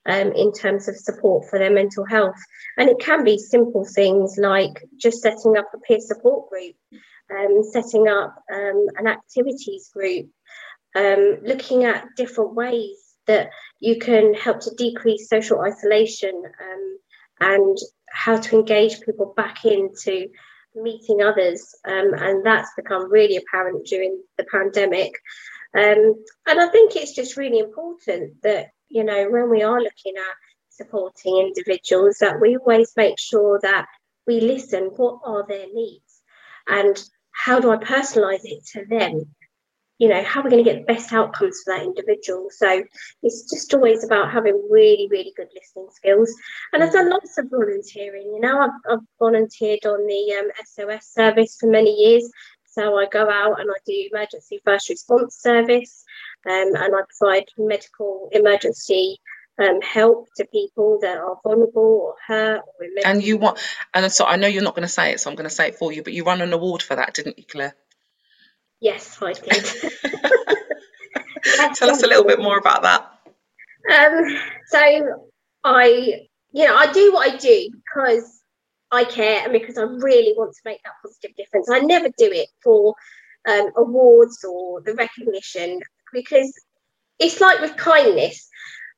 Um, 0.07 0.33
in 0.33 0.53
terms 0.53 0.89
of 0.89 0.97
support 0.97 1.51
for 1.51 1.59
their 1.59 1.73
mental 1.73 2.07
health. 2.07 2.39
And 2.79 2.89
it 2.89 2.99
can 2.99 3.25
be 3.25 3.37
simple 3.37 3.85
things 3.85 4.37
like 4.39 4.83
just 4.97 5.21
setting 5.21 5.59
up 5.59 5.67
a 5.75 5.79
peer 5.81 6.01
support 6.01 6.49
group 6.49 6.77
um, 7.31 7.63
setting 7.63 8.09
up 8.09 8.35
um, 8.53 8.87
an 8.97 9.07
activities 9.07 9.91
group, 9.93 10.27
um, 10.97 11.39
looking 11.43 11.85
at 11.85 12.07
different 12.17 12.55
ways 12.55 12.97
that 13.27 13.51
you 13.81 13.99
can 13.99 14.35
help 14.35 14.61
to 14.61 14.75
decrease 14.77 15.29
social 15.29 15.61
isolation 15.61 16.43
um, 16.47 16.99
and 17.41 17.79
how 18.11 18.37
to 18.37 18.57
engage 18.57 19.01
people 19.03 19.35
back 19.37 19.65
into 19.65 20.29
meeting 20.75 21.23
others. 21.23 21.75
Um, 21.87 22.15
and 22.15 22.45
that's 22.45 22.71
become 22.77 23.11
really 23.11 23.37
apparent 23.37 23.87
during 23.87 24.23
the 24.39 24.45
pandemic. 24.45 25.13
And 25.75 26.17
I 26.47 26.69
think 26.69 26.97
it's 26.97 27.15
just 27.15 27.37
really 27.37 27.59
important 27.59 28.43
that, 28.43 28.69
you 28.89 29.05
know, 29.05 29.29
when 29.29 29.51
we 29.51 29.63
are 29.63 29.81
looking 29.81 30.15
at 30.17 30.35
supporting 30.71 31.37
individuals, 31.37 32.19
that 32.21 32.41
we 32.41 32.57
always 32.57 32.93
make 32.97 33.19
sure 33.19 33.61
that 33.63 33.87
we 34.27 34.41
listen 34.41 34.85
what 34.97 35.21
are 35.25 35.47
their 35.47 35.67
needs 35.73 36.09
and 36.69 37.03
how 37.39 37.61
do 37.61 37.71
I 37.71 37.77
personalize 37.77 38.41
it 38.45 38.67
to 38.73 38.85
them? 38.87 39.35
You 39.99 40.09
know, 40.09 40.23
how 40.23 40.41
are 40.41 40.45
we 40.45 40.51
going 40.51 40.65
to 40.65 40.71
get 40.71 40.87
the 40.87 40.93
best 40.93 41.13
outcomes 41.13 41.61
for 41.65 41.75
that 41.75 41.85
individual? 41.85 42.49
So 42.51 42.83
it's 43.23 43.51
just 43.51 43.73
always 43.75 44.05
about 44.05 44.31
having 44.31 44.69
really, 44.71 45.09
really 45.11 45.33
good 45.37 45.49
listening 45.55 45.89
skills. 45.93 46.35
And 46.73 46.83
I've 46.83 46.93
done 46.93 47.11
lots 47.11 47.39
of 47.39 47.51
volunteering. 47.51 48.33
You 48.35 48.41
know, 48.41 48.61
I've, 48.61 48.71
I've 48.91 49.07
volunteered 49.19 49.87
on 49.87 50.07
the 50.07 50.37
um, 50.39 50.51
SOS 50.65 51.13
service 51.13 51.57
for 51.59 51.69
many 51.69 51.91
years. 51.91 52.31
So 52.67 52.97
I 52.97 53.07
go 53.07 53.29
out 53.29 53.61
and 53.61 53.71
I 53.71 53.79
do 53.87 54.09
emergency 54.13 54.61
first 54.65 54.89
response 54.89 55.37
service 55.37 56.05
um, 56.47 56.75
and 56.77 56.95
I 56.95 57.01
provide 57.19 57.47
medical 57.57 58.29
emergency 58.33 59.19
um, 59.59 59.81
help 59.81 60.29
to 60.37 60.45
people 60.47 60.99
that 61.03 61.19
are 61.19 61.37
vulnerable 61.43 61.83
or 61.83 62.15
hurt. 62.27 62.61
Or 62.61 62.87
and 63.05 63.23
you 63.23 63.39
want, 63.39 63.59
and 63.93 64.11
so 64.11 64.25
I 64.25 64.37
know 64.37 64.47
you're 64.47 64.63
not 64.63 64.75
going 64.75 64.87
to 64.87 64.93
say 64.93 65.13
it, 65.13 65.21
so 65.21 65.31
I'm 65.31 65.37
going 65.37 65.49
to 65.49 65.55
say 65.55 65.69
it 65.69 65.77
for 65.77 65.93
you. 65.93 66.03
But 66.03 66.13
you 66.13 66.25
won 66.25 66.41
an 66.41 66.53
award 66.53 66.83
for 66.83 66.97
that, 66.97 67.15
didn't 67.15 67.39
you, 67.39 67.45
Claire? 67.45 67.75
Yes, 68.81 69.19
I 69.21 69.33
did. 69.33 69.45
Tell 71.75 71.91
us 71.91 72.03
a 72.03 72.07
little 72.07 72.25
bit 72.25 72.41
more 72.41 72.59
about 72.59 72.83
that. 72.83 73.13
Um, 73.91 74.39
so 74.69 75.31
I, 75.65 76.27
you 76.53 76.67
know, 76.67 76.77
I 76.77 76.93
do 76.93 77.13
what 77.13 77.33
I 77.33 77.37
do 77.37 77.71
because 77.73 78.43
I 78.91 79.05
care 79.05 79.43
and 79.43 79.53
because 79.53 79.79
I 79.79 79.83
really 79.83 80.35
want 80.37 80.55
to 80.55 80.61
make 80.65 80.83
that 80.85 80.95
positive 81.03 81.37
difference. 81.37 81.69
I 81.71 81.81
never 81.81 82.09
do 82.09 82.31
it 82.31 82.49
for 82.63 82.95
um, 83.49 83.71
awards 83.77 84.45
or 84.45 84.81
the 84.83 84.95
recognition 84.95 85.81
because 86.13 86.53
it's 87.19 87.41
like 87.41 87.61
with 87.61 87.77
kindness 87.77 88.49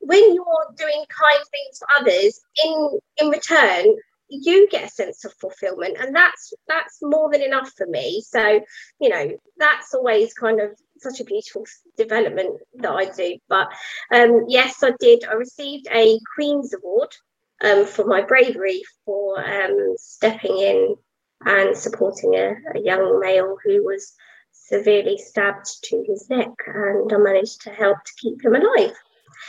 when 0.00 0.35
you're 0.35 0.75
doing 0.76 1.04
kind 1.09 1.45
things 1.50 1.78
for 1.78 1.88
others, 1.99 2.40
in 2.64 2.99
in 3.19 3.28
return, 3.28 3.97
you 4.28 4.69
get 4.69 4.85
a 4.85 4.88
sense 4.88 5.25
of 5.25 5.35
fulfillment, 5.35 5.97
and 6.00 6.14
that's 6.14 6.52
that's 6.69 6.99
more 7.02 7.30
than 7.30 7.42
enough 7.42 7.73
for 7.76 7.87
me. 7.87 8.23
So, 8.26 8.61
you 9.00 9.09
know, 9.09 9.37
that's 9.59 9.95
always 9.95 10.33
kind 10.35 10.61
of 10.61 10.71
such 10.99 11.21
a 11.21 11.25
beautiful 11.25 11.64
development 11.97 12.61
that 12.76 12.90
I 12.90 13.07
do. 13.07 13.38
But 13.49 13.69
um, 14.12 14.47
yes, 14.49 14.83
I 14.83 14.92
did. 15.00 15.25
I 15.25 15.35
received 15.35 15.88
a 15.92 16.19
Queen's 16.35 16.75
Award 16.75 17.14
um, 17.62 17.87
for 17.87 18.04
my 18.07 18.23
bravery 18.23 18.83
for 19.04 19.40
um, 19.45 19.95
stepping 19.99 20.59
in 20.59 20.97
and 21.45 21.76
supporting 21.76 22.35
a, 22.35 22.54
a 22.75 22.80
young 22.80 23.19
male 23.21 23.57
who 23.64 23.85
was 23.85 24.14
severely 24.52 25.19
stabbed 25.19 25.66
to 25.85 26.04
his 26.07 26.28
neck, 26.30 26.50
and 26.66 27.12
I 27.12 27.16
managed 27.16 27.62
to 27.62 27.71
help 27.71 27.99
to 28.04 28.12
keep 28.21 28.45
him 28.45 28.54
alive. 28.54 28.95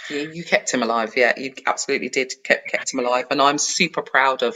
You, 0.09 0.31
you 0.33 0.43
kept 0.43 0.73
him 0.73 0.83
alive, 0.83 1.13
yeah. 1.15 1.33
You 1.37 1.53
absolutely 1.65 2.09
did 2.09 2.33
kept 2.43 2.69
kept 2.69 2.93
him 2.93 2.99
alive, 2.99 3.25
and 3.31 3.41
I'm 3.41 3.57
super 3.57 4.01
proud 4.01 4.43
of 4.43 4.55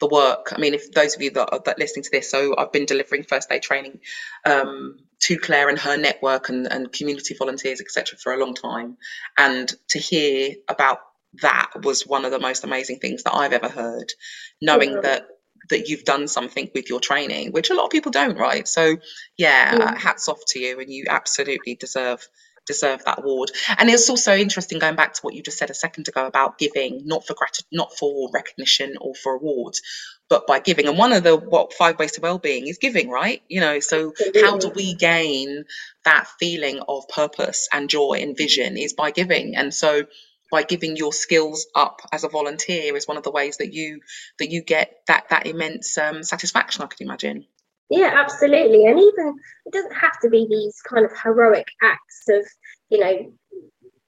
the 0.00 0.08
work. 0.08 0.52
I 0.54 0.58
mean, 0.58 0.74
if 0.74 0.90
those 0.92 1.14
of 1.14 1.22
you 1.22 1.30
that 1.30 1.48
are 1.52 1.60
that 1.64 1.78
listening 1.78 2.04
to 2.04 2.10
this, 2.10 2.30
so 2.30 2.54
I've 2.56 2.72
been 2.72 2.86
delivering 2.86 3.24
first 3.24 3.50
aid 3.50 3.62
training 3.62 4.00
um, 4.44 4.98
to 5.20 5.38
Claire 5.38 5.68
and 5.68 5.78
her 5.78 5.96
network 5.96 6.48
and, 6.48 6.70
and 6.70 6.92
community 6.92 7.34
volunteers, 7.34 7.80
etc., 7.80 8.18
for 8.18 8.32
a 8.32 8.38
long 8.38 8.54
time, 8.54 8.96
and 9.38 9.72
to 9.90 9.98
hear 9.98 10.54
about 10.68 10.98
that 11.40 11.70
was 11.82 12.06
one 12.06 12.24
of 12.24 12.30
the 12.30 12.40
most 12.40 12.64
amazing 12.64 12.98
things 12.98 13.22
that 13.22 13.34
I've 13.34 13.52
ever 13.52 13.68
heard. 13.68 14.12
Knowing 14.60 14.92
yeah. 14.92 15.00
that 15.02 15.26
that 15.70 15.88
you've 15.88 16.04
done 16.04 16.26
something 16.28 16.70
with 16.74 16.90
your 16.90 17.00
training, 17.00 17.52
which 17.52 17.70
a 17.70 17.74
lot 17.74 17.84
of 17.84 17.90
people 17.90 18.10
don't, 18.10 18.36
right? 18.36 18.66
So, 18.66 18.96
yeah, 19.36 19.76
yeah. 19.76 19.98
hats 19.98 20.28
off 20.28 20.40
to 20.48 20.58
you, 20.58 20.80
and 20.80 20.92
you 20.92 21.04
absolutely 21.08 21.76
deserve 21.76 22.26
deserve 22.66 23.04
that 23.04 23.20
award. 23.20 23.50
And 23.78 23.90
it's 23.90 24.10
also 24.10 24.34
interesting 24.36 24.78
going 24.78 24.96
back 24.96 25.14
to 25.14 25.20
what 25.22 25.34
you 25.34 25.42
just 25.42 25.58
said 25.58 25.70
a 25.70 25.74
second 25.74 26.08
ago 26.08 26.26
about 26.26 26.58
giving, 26.58 27.02
not 27.04 27.26
for 27.26 27.34
gratitude, 27.34 27.66
not 27.72 27.96
for 27.98 28.30
recognition 28.32 28.94
or 29.00 29.14
for 29.14 29.34
awards, 29.34 29.82
but 30.28 30.46
by 30.46 30.60
giving. 30.60 30.88
And 30.88 30.98
one 30.98 31.12
of 31.12 31.24
the 31.24 31.36
what 31.36 31.72
five 31.74 31.98
ways 31.98 32.12
to 32.12 32.20
well-being 32.20 32.66
is 32.66 32.78
giving, 32.78 33.10
right? 33.10 33.42
You 33.48 33.60
know, 33.60 33.80
so 33.80 34.12
how 34.40 34.58
do 34.58 34.70
we 34.70 34.94
gain 34.94 35.64
that 36.04 36.28
feeling 36.38 36.80
of 36.88 37.08
purpose 37.08 37.68
and 37.72 37.88
joy 37.90 38.18
and 38.20 38.36
vision 38.36 38.76
is 38.76 38.92
by 38.92 39.10
giving. 39.10 39.56
And 39.56 39.72
so 39.74 40.04
by 40.50 40.62
giving 40.62 40.96
your 40.96 41.12
skills 41.12 41.66
up 41.74 42.02
as 42.12 42.24
a 42.24 42.28
volunteer 42.28 42.96
is 42.96 43.08
one 43.08 43.16
of 43.16 43.22
the 43.22 43.30
ways 43.30 43.56
that 43.58 43.72
you 43.72 44.00
that 44.38 44.50
you 44.50 44.62
get 44.62 44.92
that 45.08 45.28
that 45.30 45.46
immense 45.46 45.96
um, 45.98 46.22
satisfaction. 46.22 46.82
I 46.82 46.86
could 46.86 47.00
imagine. 47.00 47.46
Yeah, 47.92 48.10
absolutely. 48.14 48.86
And 48.86 48.98
even 48.98 49.34
it 49.66 49.72
doesn't 49.72 49.94
have 49.94 50.18
to 50.20 50.30
be 50.30 50.46
these 50.48 50.80
kind 50.88 51.04
of 51.04 51.12
heroic 51.22 51.66
acts 51.82 52.24
of, 52.30 52.46
you 52.88 52.98
know, 52.98 53.32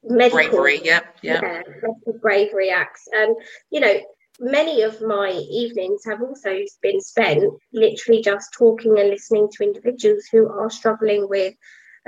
medical 0.02 0.38
bravery. 0.38 0.80
Yeah, 0.82 1.00
yeah. 1.20 1.40
yeah 1.42 1.62
medical 1.82 2.18
bravery 2.22 2.70
acts. 2.70 3.06
And, 3.12 3.36
you 3.70 3.80
know, 3.80 4.00
many 4.40 4.80
of 4.80 5.02
my 5.02 5.32
evenings 5.32 6.02
have 6.06 6.22
also 6.22 6.60
been 6.80 7.02
spent 7.02 7.44
literally 7.74 8.22
just 8.22 8.54
talking 8.54 8.98
and 8.98 9.10
listening 9.10 9.48
to 9.52 9.64
individuals 9.64 10.24
who 10.32 10.48
are 10.48 10.70
struggling 10.70 11.28
with 11.28 11.52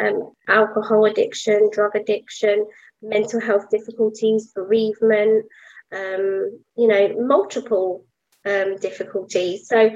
um, 0.00 0.32
alcohol 0.48 1.04
addiction, 1.04 1.68
drug 1.70 1.94
addiction, 1.94 2.66
mental 3.02 3.40
health 3.40 3.68
difficulties, 3.70 4.50
bereavement, 4.54 5.44
um, 5.92 6.58
you 6.74 6.88
know, 6.88 7.14
multiple 7.18 8.06
um, 8.46 8.76
difficulties. 8.76 9.68
So 9.68 9.90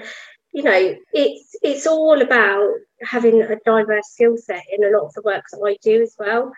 you 0.52 0.62
know, 0.62 0.97
it's 1.12 1.57
it's 1.62 1.87
all 1.87 2.21
about 2.21 2.69
having 3.02 3.42
a 3.42 3.57
diverse 3.64 4.09
skill 4.12 4.37
set 4.37 4.64
in 4.73 4.85
a 4.85 4.97
lot 4.97 5.07
of 5.07 5.12
the 5.14 5.23
work 5.23 5.45
that 5.52 5.62
I 5.64 5.76
do 5.83 6.02
as 6.02 6.14
well, 6.19 6.52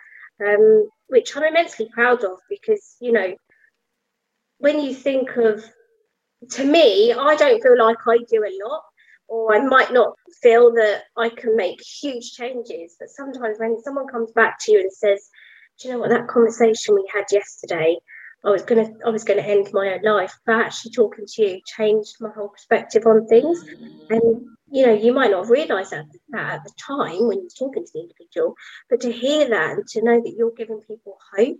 um, 0.45 0.89
which 1.07 1.35
I'm 1.35 1.43
immensely 1.43 1.89
proud 1.93 2.23
of 2.23 2.39
because 2.49 2.95
you 2.99 3.11
know, 3.11 3.35
when 4.57 4.79
you 4.79 4.95
think 4.95 5.37
of, 5.37 5.63
to 6.51 6.65
me, 6.65 7.13
I 7.13 7.35
don't 7.35 7.61
feel 7.61 7.77
like 7.77 7.97
I 8.07 8.17
do 8.29 8.43
a 8.43 8.57
lot, 8.67 8.81
or 9.27 9.55
I 9.55 9.63
might 9.63 9.93
not 9.93 10.15
feel 10.41 10.73
that 10.73 11.03
I 11.15 11.29
can 11.29 11.55
make 11.55 11.79
huge 12.01 12.31
changes. 12.31 12.95
But 12.99 13.09
sometimes 13.09 13.59
when 13.59 13.79
someone 13.83 14.07
comes 14.07 14.31
back 14.31 14.57
to 14.61 14.71
you 14.71 14.79
and 14.79 14.91
says, 14.91 15.29
"Do 15.79 15.87
you 15.87 15.93
know 15.93 15.99
what 15.99 16.09
that 16.09 16.27
conversation 16.27 16.95
we 16.95 17.07
had 17.13 17.25
yesterday?" 17.31 17.99
I 18.45 18.49
was 18.49 18.63
gonna 18.63 18.89
I 19.05 19.09
was 19.09 19.23
gonna 19.23 19.41
end 19.41 19.69
my 19.71 19.93
own 19.93 20.03
life, 20.03 20.33
but 20.45 20.55
actually 20.55 20.91
talking 20.91 21.25
to 21.25 21.41
you 21.41 21.61
changed 21.65 22.15
my 22.19 22.29
whole 22.35 22.49
perspective 22.49 23.05
on 23.05 23.25
things. 23.27 23.63
And 24.09 24.47
you 24.69 24.85
know, 24.85 24.93
you 24.93 25.13
might 25.13 25.31
not 25.31 25.49
realise 25.49 25.91
that, 25.91 26.05
that 26.29 26.53
at 26.55 26.63
the 26.63 26.71
time 26.77 27.27
when 27.27 27.39
you're 27.39 27.49
talking 27.57 27.85
to 27.85 27.91
the 27.93 28.01
individual, 28.01 28.55
but 28.89 29.01
to 29.01 29.11
hear 29.11 29.49
that 29.49 29.71
and 29.71 29.87
to 29.87 30.03
know 30.03 30.19
that 30.21 30.33
you're 30.35 30.51
giving 30.51 30.81
people 30.81 31.17
hope 31.35 31.59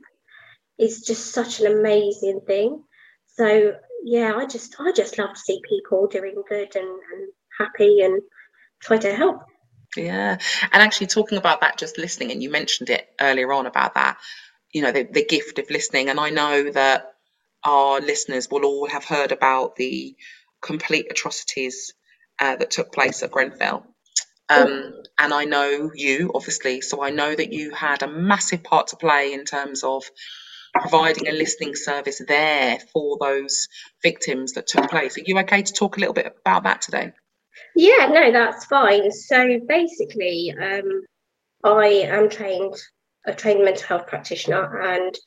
is 0.77 1.01
just 1.01 1.31
such 1.31 1.61
an 1.61 1.71
amazing 1.71 2.41
thing. 2.45 2.83
So 3.27 3.75
yeah, 4.03 4.33
I 4.35 4.45
just 4.45 4.75
I 4.79 4.91
just 4.91 5.17
love 5.17 5.33
to 5.33 5.39
see 5.39 5.61
people 5.69 6.07
doing 6.07 6.43
good 6.49 6.75
and, 6.75 6.85
and 6.85 7.31
happy 7.57 8.01
and 8.01 8.21
try 8.81 8.97
to 8.97 9.15
help. 9.15 9.43
Yeah. 9.95 10.37
And 10.71 10.81
actually 10.81 11.07
talking 11.07 11.37
about 11.37 11.61
that, 11.61 11.77
just 11.77 11.97
listening, 11.97 12.31
and 12.31 12.43
you 12.43 12.49
mentioned 12.49 12.89
it 12.89 13.07
earlier 13.21 13.53
on 13.53 13.67
about 13.67 13.93
that 13.93 14.17
you 14.73 14.81
know 14.81 14.91
the, 14.91 15.03
the 15.03 15.23
gift 15.23 15.59
of 15.59 15.69
listening. 15.69 16.09
And 16.09 16.19
i 16.19 16.29
know 16.29 16.71
that 16.71 17.13
our 17.63 18.01
listeners 18.01 18.49
will 18.49 18.65
all 18.65 18.87
have 18.89 19.05
heard 19.05 19.31
about 19.31 19.77
the 19.77 20.15
complete 20.61 21.07
atrocities 21.09 21.93
uh, 22.39 22.57
that 22.57 22.71
took 22.71 22.91
place 22.91 23.23
at 23.23 23.31
grenfell. 23.31 23.85
Um, 24.49 24.93
and 25.17 25.33
i 25.33 25.45
know 25.45 25.91
you 25.95 26.31
obviously. 26.35 26.81
So 26.81 27.01
i 27.01 27.11
know 27.11 27.33
that 27.33 27.53
you 27.53 27.71
had 27.71 28.03
a 28.03 28.07
massive 28.07 28.63
part 28.63 28.87
to 28.87 28.97
play 28.97 29.33
in 29.33 29.45
terms 29.45 29.83
of 29.83 30.03
providing 30.73 31.27
a 31.27 31.31
listening 31.31 31.75
service 31.75 32.19
there 32.27 32.79
for 32.91 33.17
those 33.21 33.67
victims 34.01 34.53
that 34.53 34.65
took 34.65 34.89
place. 34.89 35.15
Are 35.17 35.23
you 35.23 35.37
okay 35.39 35.61
to 35.61 35.73
talk 35.73 35.97
a 35.97 35.99
little 35.99 36.15
bit 36.15 36.35
about 36.41 36.63
that 36.63 36.81
today? 36.81 37.13
Yeah 37.75 38.07
no 38.07 38.31
that's 38.31 38.65
fine. 38.65 39.11
So 39.11 39.59
basically 39.67 40.53
um, 40.59 41.01
i 41.63 41.87
am 41.87 42.29
trained 42.29 42.75
a 43.25 43.33
trained 43.33 43.63
mental 43.63 43.87
health 43.87 44.07
practitioner, 44.07 44.81
and 44.81 45.17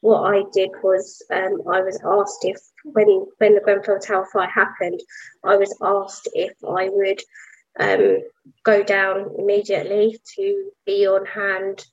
what 0.00 0.34
I 0.34 0.42
did 0.52 0.70
was 0.82 1.22
um, 1.32 1.62
I 1.72 1.80
was 1.80 1.98
asked 2.04 2.44
if 2.44 2.58
when 2.84 3.26
when 3.38 3.54
the 3.54 3.60
Grenfell 3.60 3.98
Tower 3.98 4.26
fire 4.32 4.48
happened, 4.48 5.00
I 5.44 5.56
was 5.56 5.74
asked 5.82 6.28
if 6.34 6.52
I 6.62 6.88
would 6.90 7.20
um, 7.80 8.18
go 8.64 8.82
down 8.82 9.34
immediately 9.38 10.18
to 10.36 10.70
be 10.84 11.06
on 11.06 11.24
hand 11.26 11.84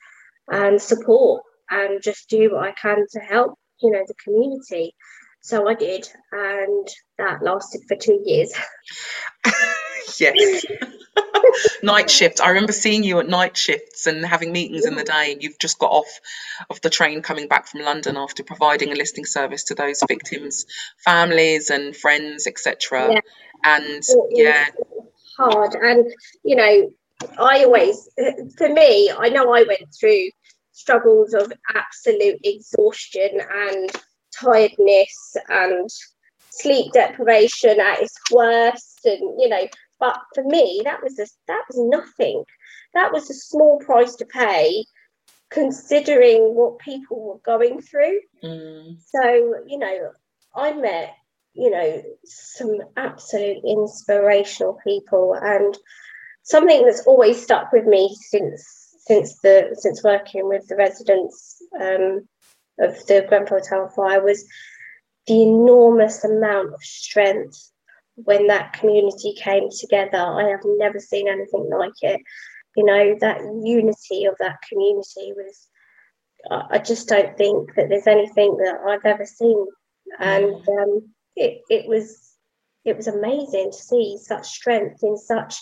and 0.50 0.82
support 0.82 1.44
and 1.70 2.01
just 2.01 2.30
do 2.30 2.53
what 2.53 2.63
I 2.68 2.74
can 2.74 3.06
to 3.13 3.20
help 3.20 3.58
you 3.82 3.91
know 3.91 4.03
the 4.08 4.13
community. 4.24 4.96
So 5.41 5.67
I 5.67 5.74
did, 5.74 6.07
and 6.31 6.88
that 7.17 7.41
lasted 7.41 7.81
for 7.88 7.95
two 7.95 8.21
years. 8.24 8.53
yes. 10.19 10.65
night 11.83 12.10
shift. 12.10 12.39
I 12.41 12.50
remember 12.50 12.74
seeing 12.74 13.03
you 13.03 13.19
at 13.19 13.27
night 13.27 13.57
shifts 13.57 14.07
and 14.07 14.24
having 14.24 14.51
meetings 14.51 14.86
in 14.86 14.95
the 14.95 15.03
day, 15.03 15.33
and 15.33 15.43
you've 15.43 15.60
just 15.60 15.79
got 15.79 15.91
off 15.91 16.19
of 16.69 16.79
the 16.81 16.89
train 16.89 17.21
coming 17.21 17.48
back 17.48 17.67
from 17.67 17.81
London 17.81 18.17
after 18.17 18.43
providing 18.43 18.91
a 18.91 18.95
listening 18.95 19.25
service 19.25 19.63
to 19.65 19.75
those 19.75 20.03
victims' 20.07 20.65
families 21.03 21.69
and 21.69 21.95
friends, 21.95 22.45
etc. 22.48 23.13
Yeah. 23.13 23.19
And 23.63 24.03
yeah, 24.29 24.67
hard. 25.38 25.74
And 25.74 26.12
you 26.43 26.55
know, 26.55 26.91
I 27.39 27.63
always, 27.63 28.10
for 28.57 28.69
me, 28.69 29.12
I 29.12 29.29
know 29.29 29.53
I 29.53 29.63
went 29.63 29.93
through 30.00 30.29
struggles 30.71 31.33
of 31.33 31.51
absolute 31.75 32.39
exhaustion 32.43 33.39
and 33.39 33.91
tiredness 34.41 35.36
and 35.50 35.89
sleep 36.50 36.91
deprivation 36.93 37.79
at 37.79 38.01
its 38.01 38.17
worst 38.31 39.00
and 39.05 39.39
you 39.39 39.48
know 39.48 39.67
but 40.01 40.19
for 40.33 40.43
me, 40.43 40.81
that 40.83 41.01
was 41.03 41.17
a, 41.19 41.27
that 41.48 41.63
was 41.69 41.77
nothing. 41.77 42.43
That 42.95 43.13
was 43.13 43.29
a 43.29 43.36
small 43.36 43.79
price 43.79 44.15
to 44.15 44.25
pay, 44.25 44.83
considering 45.51 46.55
what 46.55 46.79
people 46.79 47.24
were 47.24 47.39
going 47.45 47.81
through. 47.81 48.19
Mm. 48.43 48.98
So 49.00 49.53
you 49.67 49.77
know, 49.77 50.12
I 50.55 50.74
met 50.74 51.13
you 51.53 51.69
know 51.69 52.01
some 52.25 52.79
absolute 52.98 53.63
inspirational 53.63 54.79
people, 54.83 55.38
and 55.39 55.77
something 56.41 56.83
that's 56.83 57.05
always 57.05 57.41
stuck 57.41 57.71
with 57.71 57.86
me 57.86 58.17
since 58.29 58.98
since 59.05 59.39
the 59.41 59.75
since 59.79 60.03
working 60.03 60.48
with 60.48 60.67
the 60.67 60.77
residents 60.77 61.62
um, 61.79 62.27
of 62.81 63.05
the 63.07 63.25
Grenfell 63.27 63.61
Tower 63.61 63.89
fire 63.95 64.23
was 64.23 64.45
the 65.27 65.41
enormous 65.43 66.23
amount 66.23 66.73
of 66.73 66.83
strength 66.83 67.71
when 68.15 68.47
that 68.47 68.73
community 68.73 69.33
came 69.38 69.69
together. 69.69 70.17
I 70.17 70.50
have 70.50 70.61
never 70.65 71.00
seen 71.00 71.27
anything 71.27 71.69
like 71.71 71.93
it. 72.01 72.21
You 72.75 72.85
know, 72.85 73.15
that 73.19 73.41
unity 73.63 74.25
of 74.25 74.35
that 74.39 74.57
community 74.67 75.33
was, 75.35 75.67
I 76.50 76.79
just 76.79 77.07
don't 77.07 77.38
think 77.38 77.75
that 77.75 77.89
there's 77.89 78.07
anything 78.07 78.57
that 78.57 78.79
I've 78.88 79.05
ever 79.05 79.25
seen. 79.25 79.65
And 80.19 80.45
mm. 80.45 80.81
um, 80.81 81.09
it, 81.35 81.61
it 81.69 81.88
was 81.88 82.31
it 82.83 82.97
was 82.97 83.07
amazing 83.07 83.71
to 83.71 83.77
see 83.77 84.17
such 84.19 84.47
strength 84.47 85.03
in 85.03 85.17
such 85.17 85.55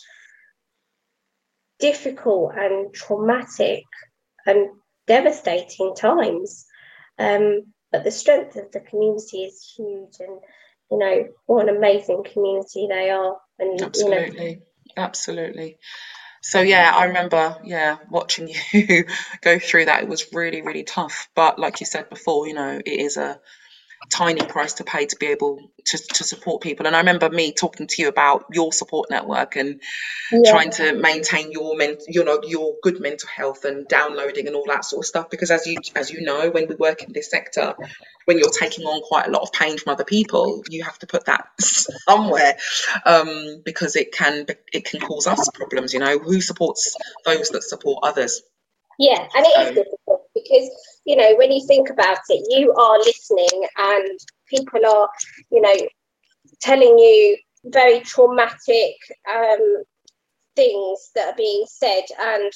difficult 1.79 2.53
and 2.55 2.93
traumatic 2.93 3.83
and 4.45 4.69
devastating 5.07 5.93
times. 5.95 6.65
Um, 7.19 7.73
but 7.91 8.03
the 8.03 8.11
strength 8.11 8.55
of 8.55 8.71
the 8.71 8.79
community 8.79 9.43
is 9.43 9.73
huge 9.75 10.15
and 10.19 10.39
you 10.91 10.97
know 10.97 11.27
what 11.45 11.67
an 11.67 11.75
amazing 11.75 12.23
community 12.23 12.87
they 12.89 13.09
are 13.09 13.37
and 13.59 13.81
absolutely 13.81 14.49
you 14.49 14.55
know, 14.55 14.61
absolutely. 15.03 15.77
So 16.41 16.61
yeah 16.61 16.93
i 16.95 17.05
remember 17.05 17.57
yeah 17.63 17.97
watching 18.09 18.49
you 18.73 19.05
go 19.41 19.59
through 19.59 19.85
that. 19.85 20.03
It 20.03 20.09
was 20.09 20.33
really 20.33 20.61
really 20.61 20.83
tough. 20.83 21.29
But 21.35 21.59
like 21.59 21.79
you 21.79 21.85
said 21.85 22.09
before 22.09 22.47
you 22.47 22.53
know 22.53 22.79
it 22.83 22.89
is 22.89 23.17
a 23.17 23.39
tiny 24.09 24.41
price 24.41 24.73
to 24.73 24.83
pay 24.83 25.05
to 25.05 25.15
be 25.17 25.27
able 25.27 25.59
to, 25.85 25.97
to 25.97 26.23
support 26.23 26.61
people. 26.61 26.87
And 26.87 26.95
I 26.95 26.99
remember 26.99 27.29
me 27.29 27.51
talking 27.51 27.87
to 27.87 28.01
you 28.01 28.07
about 28.07 28.45
your 28.51 28.71
support 28.71 29.09
network 29.09 29.55
and 29.55 29.81
yeah. 30.31 30.51
trying 30.51 30.71
to 30.71 30.93
maintain 30.93 31.51
your 31.51 31.75
men, 31.75 31.97
you 32.07 32.23
know, 32.23 32.41
your 32.43 32.75
good 32.81 33.01
mental 33.01 33.27
health 33.29 33.65
and 33.65 33.87
downloading 33.87 34.47
and 34.47 34.55
all 34.55 34.65
that 34.67 34.85
sort 34.85 35.03
of 35.03 35.07
stuff. 35.07 35.29
Because 35.29 35.51
as 35.51 35.67
you 35.67 35.77
as 35.95 36.11
you 36.11 36.21
know, 36.21 36.49
when 36.49 36.67
we 36.67 36.75
work 36.75 37.03
in 37.03 37.13
this 37.13 37.29
sector, 37.29 37.75
when 38.25 38.37
you're 38.37 38.49
taking 38.49 38.85
on 38.85 39.01
quite 39.01 39.27
a 39.27 39.31
lot 39.31 39.41
of 39.41 39.51
pain 39.51 39.77
from 39.77 39.93
other 39.93 40.05
people, 40.05 40.63
you 40.69 40.83
have 40.83 40.97
to 40.99 41.07
put 41.07 41.25
that 41.25 41.47
somewhere 41.59 42.57
um, 43.05 43.61
because 43.65 43.95
it 43.95 44.11
can 44.11 44.45
it 44.71 44.85
can 44.85 45.01
cause 45.01 45.27
us 45.27 45.49
problems. 45.53 45.93
You 45.93 45.99
know, 45.99 46.19
who 46.19 46.41
supports 46.41 46.95
those 47.25 47.49
that 47.49 47.63
support 47.63 47.99
others? 48.03 48.41
Yeah, 48.97 49.27
and 49.33 49.45
it 49.45 49.53
so, 49.55 49.61
is 49.61 49.75
difficult 49.75 50.21
because 50.35 50.69
you 51.09 51.15
know, 51.15 51.33
when 51.37 51.51
you 51.51 51.65
think 51.65 51.89
about 51.89 52.19
it, 52.29 52.45
you 52.55 52.71
are 52.73 52.99
listening 52.99 53.67
and 53.77 54.19
people 54.47 54.79
are, 54.85 55.09
you 55.51 55.59
know, 55.59 55.75
telling 56.61 56.99
you 56.99 57.35
very 57.65 57.99
traumatic 58.01 58.93
um, 59.27 59.83
things 60.55 61.09
that 61.15 61.33
are 61.33 61.35
being 61.35 61.65
said. 61.67 62.03
And 62.19 62.51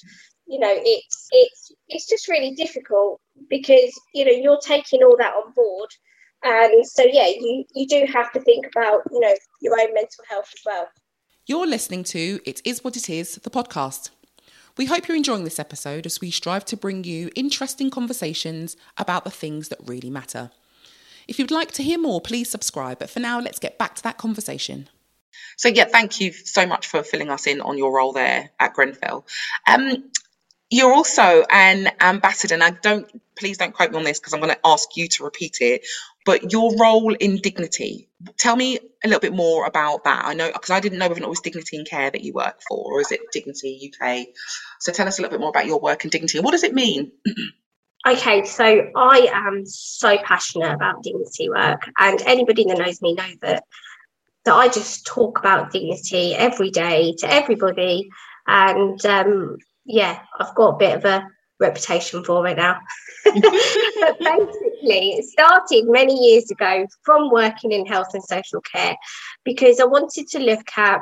you 0.46 0.60
know 0.60 0.74
it's 0.76 1.28
it's 1.32 1.72
it's 1.88 2.08
just 2.08 2.28
really 2.28 2.52
difficult 2.52 3.20
because 3.50 3.92
you 4.14 4.26
know 4.26 4.32
you're 4.32 4.60
taking 4.60 5.02
all 5.02 5.16
that 5.18 5.34
on 5.34 5.52
board. 5.54 5.90
And 6.44 6.86
so 6.86 7.04
yeah 7.04 7.28
you 7.28 7.64
you 7.74 7.88
do 7.88 8.06
have 8.14 8.32
to 8.34 8.40
think 8.42 8.68
about 8.68 9.02
you 9.12 9.20
know 9.20 9.34
your 9.62 9.80
own 9.80 9.94
mental 9.96 10.26
health 10.30 10.50
as 10.54 10.62
well. 10.64 10.88
You're 11.48 11.66
listening 11.66 12.04
to 12.06 12.40
it 12.46 12.62
is 12.66 12.84
what 12.84 12.98
it 12.98 13.10
is 13.10 13.36
the 13.36 13.50
podcast 13.50 14.12
we 14.78 14.86
hope 14.86 15.08
you're 15.08 15.18
enjoying 15.18 15.44
this 15.44 15.60
episode 15.60 16.06
as 16.06 16.20
we 16.20 16.32
strive 16.32 16.66
to 16.66 16.78
bring 16.78 17.04
you 17.04 17.30
interesting 17.36 17.90
conversations 17.90 18.76
about 18.98 19.24
the 19.24 19.32
things 19.32 19.70
that 19.70 19.80
really 19.86 20.10
matter. 20.10 20.50
If 21.28 21.40
you'd 21.40 21.52
like 21.52 21.72
to 21.74 21.84
hear 21.84 22.00
more, 22.00 22.22
please 22.22 22.50
subscribe. 22.50 23.00
But 23.00 23.10
for 23.10 23.20
now, 23.20 23.40
let's 23.40 23.60
get 23.60 23.78
back 23.78 23.96
to 23.96 24.04
that 24.04 24.18
conversation. 24.18 24.90
So, 25.58 25.70
yeah, 25.70 25.86
thank 25.86 26.20
you 26.20 26.32
so 26.32 26.66
much 26.66 26.88
for 26.88 27.04
filling 27.04 27.30
us 27.30 27.48
in 27.48 27.62
on 27.62 27.78
your 27.78 27.96
role 27.96 28.14
there 28.14 28.52
at 28.60 28.74
Grenfell. 28.74 29.26
Um, 29.68 30.12
you're 30.74 30.92
also 30.92 31.46
an 31.52 31.88
ambassador, 32.02 32.56
and 32.56 32.64
I 32.64 32.72
don't, 32.72 33.08
please 33.36 33.60
don't 33.60 33.74
quote 33.74 33.92
me 33.92 33.98
on 33.98 34.04
this 34.04 34.20
because 34.20 34.34
I'm 34.34 34.40
going 34.40 34.56
to 34.56 34.60
ask 34.66 34.98
you 34.98 35.08
to 35.10 35.24
repeat 35.24 35.58
it. 35.62 35.86
But 36.26 36.52
your 36.52 36.76
role 36.78 37.14
in 37.14 37.38
Dignity, 37.38 38.10
tell 38.40 38.56
me 38.56 38.80
a 39.04 39.08
little 39.08 39.20
bit 39.20 39.34
more 39.36 39.68
about 39.68 40.06
that. 40.06 40.26
I 40.26 40.34
know 40.34 40.52
because 40.52 40.72
I 40.72 40.80
didn't 40.80 40.98
know 40.98 41.10
whether 41.10 41.22
it 41.22 41.30
was 41.30 41.42
Dignity 41.42 41.78
in 41.78 41.86
Care 41.86 42.10
that 42.10 42.22
you 42.22 42.34
work 42.34 42.60
for, 42.68 42.94
or 42.94 43.02
is 43.02 43.12
it 43.12 43.20
Dignity 43.32 43.94
UK? 43.94 44.28
So 44.80 44.92
tell 44.92 45.08
us 45.08 45.20
a 45.20 45.22
little 45.22 45.38
bit 45.38 45.42
more 45.42 45.50
about 45.50 45.68
your 45.68 45.80
work 45.80 46.06
in 46.06 46.10
Dignity 46.10 46.40
and 46.40 46.46
what 46.46 46.52
does 46.52 46.64
it 46.64 46.74
mean? 46.74 47.12
Okay, 48.08 48.44
so 48.44 48.66
I 48.96 49.30
am 49.32 49.66
so 49.66 50.18
passionate 50.18 50.74
about 50.74 51.04
dignity 51.04 51.50
work, 51.50 51.90
and 51.98 52.22
anybody 52.24 52.66
that 52.66 52.78
knows 52.78 53.02
me 53.02 53.14
knows 53.14 53.38
that 53.42 53.64
that 54.44 54.54
I 54.56 54.68
just 54.68 55.06
talk 55.06 55.40
about 55.40 55.72
dignity 55.72 56.34
every 56.34 56.70
day 56.70 57.14
to 57.20 57.32
everybody, 57.32 58.10
and 58.46 59.06
um, 59.06 59.58
yeah, 59.86 60.20
I've 60.40 60.56
got 60.56 60.76
a 60.76 60.78
bit 60.78 60.98
of 60.98 61.06
a 61.06 61.28
reputation 61.60 62.24
for 62.24 62.46
it 62.48 62.58
now. 62.58 62.80
but 63.26 64.20
basically, 64.20 65.12
it 65.12 65.26
started 65.26 65.86
many 65.88 66.14
years 66.14 66.52
ago 66.52 66.86
from 67.04 67.30
working 67.32 67.72
in 67.72 67.86
health 67.86 68.14
and 68.14 68.24
social 68.24 68.62
care 68.62 68.96
because 69.44 69.80
I 69.80 69.86
wanted 69.86 70.28
to 70.30 70.40
look 70.40 70.68
at 70.78 71.02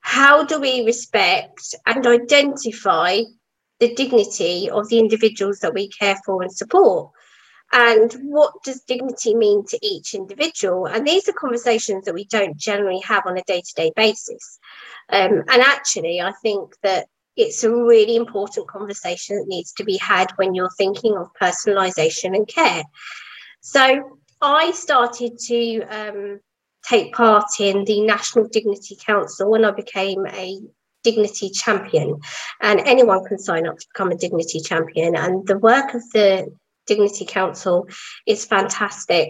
how 0.00 0.44
do 0.44 0.60
we 0.60 0.84
respect 0.84 1.74
and 1.86 2.06
identify 2.06 3.20
the 3.80 3.94
dignity 3.94 4.70
of 4.70 4.88
the 4.88 4.98
individuals 4.98 5.58
that 5.60 5.74
we 5.74 5.88
care 5.88 6.16
for 6.24 6.42
and 6.42 6.52
support. 6.52 7.10
And 7.72 8.12
what 8.22 8.52
does 8.64 8.82
dignity 8.82 9.34
mean 9.34 9.64
to 9.66 9.78
each 9.82 10.14
individual? 10.14 10.86
And 10.86 11.06
these 11.06 11.28
are 11.28 11.32
conversations 11.32 12.04
that 12.04 12.14
we 12.14 12.26
don't 12.26 12.56
generally 12.56 13.00
have 13.00 13.26
on 13.26 13.36
a 13.36 13.42
day 13.42 13.62
to 13.62 13.74
day 13.74 13.92
basis. 13.96 14.58
Um, 15.08 15.42
and 15.48 15.62
actually, 15.62 16.20
I 16.20 16.32
think 16.42 16.74
that 16.82 17.06
it's 17.36 17.64
a 17.64 17.70
really 17.70 18.16
important 18.16 18.68
conversation 18.68 19.36
that 19.36 19.48
needs 19.48 19.72
to 19.72 19.84
be 19.84 19.96
had 19.96 20.30
when 20.36 20.54
you're 20.54 20.70
thinking 20.78 21.16
of 21.16 21.28
personalisation 21.40 22.34
and 22.36 22.46
care. 22.46 22.84
So 23.60 24.18
I 24.40 24.72
started 24.72 25.38
to 25.46 25.80
um, 25.82 26.40
take 26.88 27.14
part 27.14 27.46
in 27.60 27.84
the 27.84 28.02
National 28.02 28.48
Dignity 28.48 28.96
Council 29.04 29.50
when 29.50 29.64
I 29.64 29.70
became 29.70 30.26
a 30.26 30.60
dignity 31.02 31.50
champion 31.50 32.18
and 32.62 32.80
anyone 32.80 33.24
can 33.24 33.38
sign 33.38 33.66
up 33.66 33.78
to 33.78 33.86
become 33.92 34.10
a 34.10 34.16
dignity 34.16 34.58
champion 34.58 35.14
and 35.14 35.46
the 35.46 35.58
work 35.58 35.94
of 35.94 36.02
the 36.12 36.50
dignity 36.86 37.26
council 37.26 37.86
is 38.26 38.44
fantastic 38.44 39.28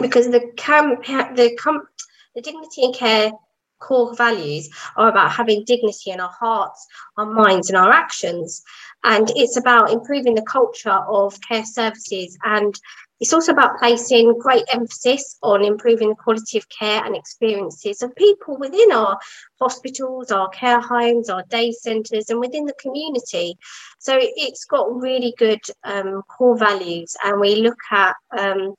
because 0.00 0.30
the 0.30 0.50
camp 0.56 1.04
the 1.04 1.56
com- 1.60 1.86
the 2.34 2.40
dignity 2.40 2.84
and 2.84 2.94
care 2.94 3.30
core 3.78 4.14
values 4.14 4.68
are 4.96 5.08
about 5.08 5.32
having 5.32 5.64
dignity 5.64 6.10
in 6.10 6.20
our 6.20 6.32
hearts, 6.38 6.86
our 7.16 7.26
minds, 7.26 7.68
and 7.68 7.78
our 7.78 7.90
actions. 7.90 8.62
And 9.04 9.30
it's 9.36 9.56
about 9.56 9.90
improving 9.90 10.34
the 10.34 10.42
culture 10.42 10.90
of 10.90 11.38
care 11.40 11.64
services. 11.64 12.36
And 12.44 12.78
it's 13.20 13.32
also 13.32 13.52
about 13.52 13.78
placing 13.78 14.38
great 14.38 14.64
emphasis 14.72 15.38
on 15.42 15.64
improving 15.64 16.10
the 16.10 16.14
quality 16.14 16.58
of 16.58 16.68
care 16.68 17.04
and 17.04 17.16
experiences 17.16 18.02
of 18.02 18.14
people 18.14 18.56
within 18.58 18.92
our 18.92 19.18
hospitals, 19.60 20.30
our 20.30 20.48
care 20.50 20.80
homes, 20.80 21.28
our 21.28 21.42
day 21.48 21.72
centres, 21.72 22.30
and 22.30 22.38
within 22.38 22.64
the 22.64 22.74
community. 22.74 23.56
So 23.98 24.16
it's 24.20 24.64
got 24.64 24.94
really 24.94 25.34
good 25.36 25.60
um, 25.82 26.22
core 26.28 26.56
values. 26.56 27.16
And 27.24 27.40
we 27.40 27.56
look 27.56 27.78
at 27.90 28.14
um, 28.36 28.74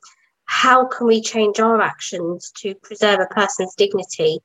how 0.46 0.86
can 0.86 1.06
we 1.06 1.20
change 1.20 1.60
our 1.60 1.80
actions 1.80 2.50
to 2.56 2.74
preserve 2.76 3.20
a 3.20 3.34
person's 3.34 3.74
dignity 3.76 4.40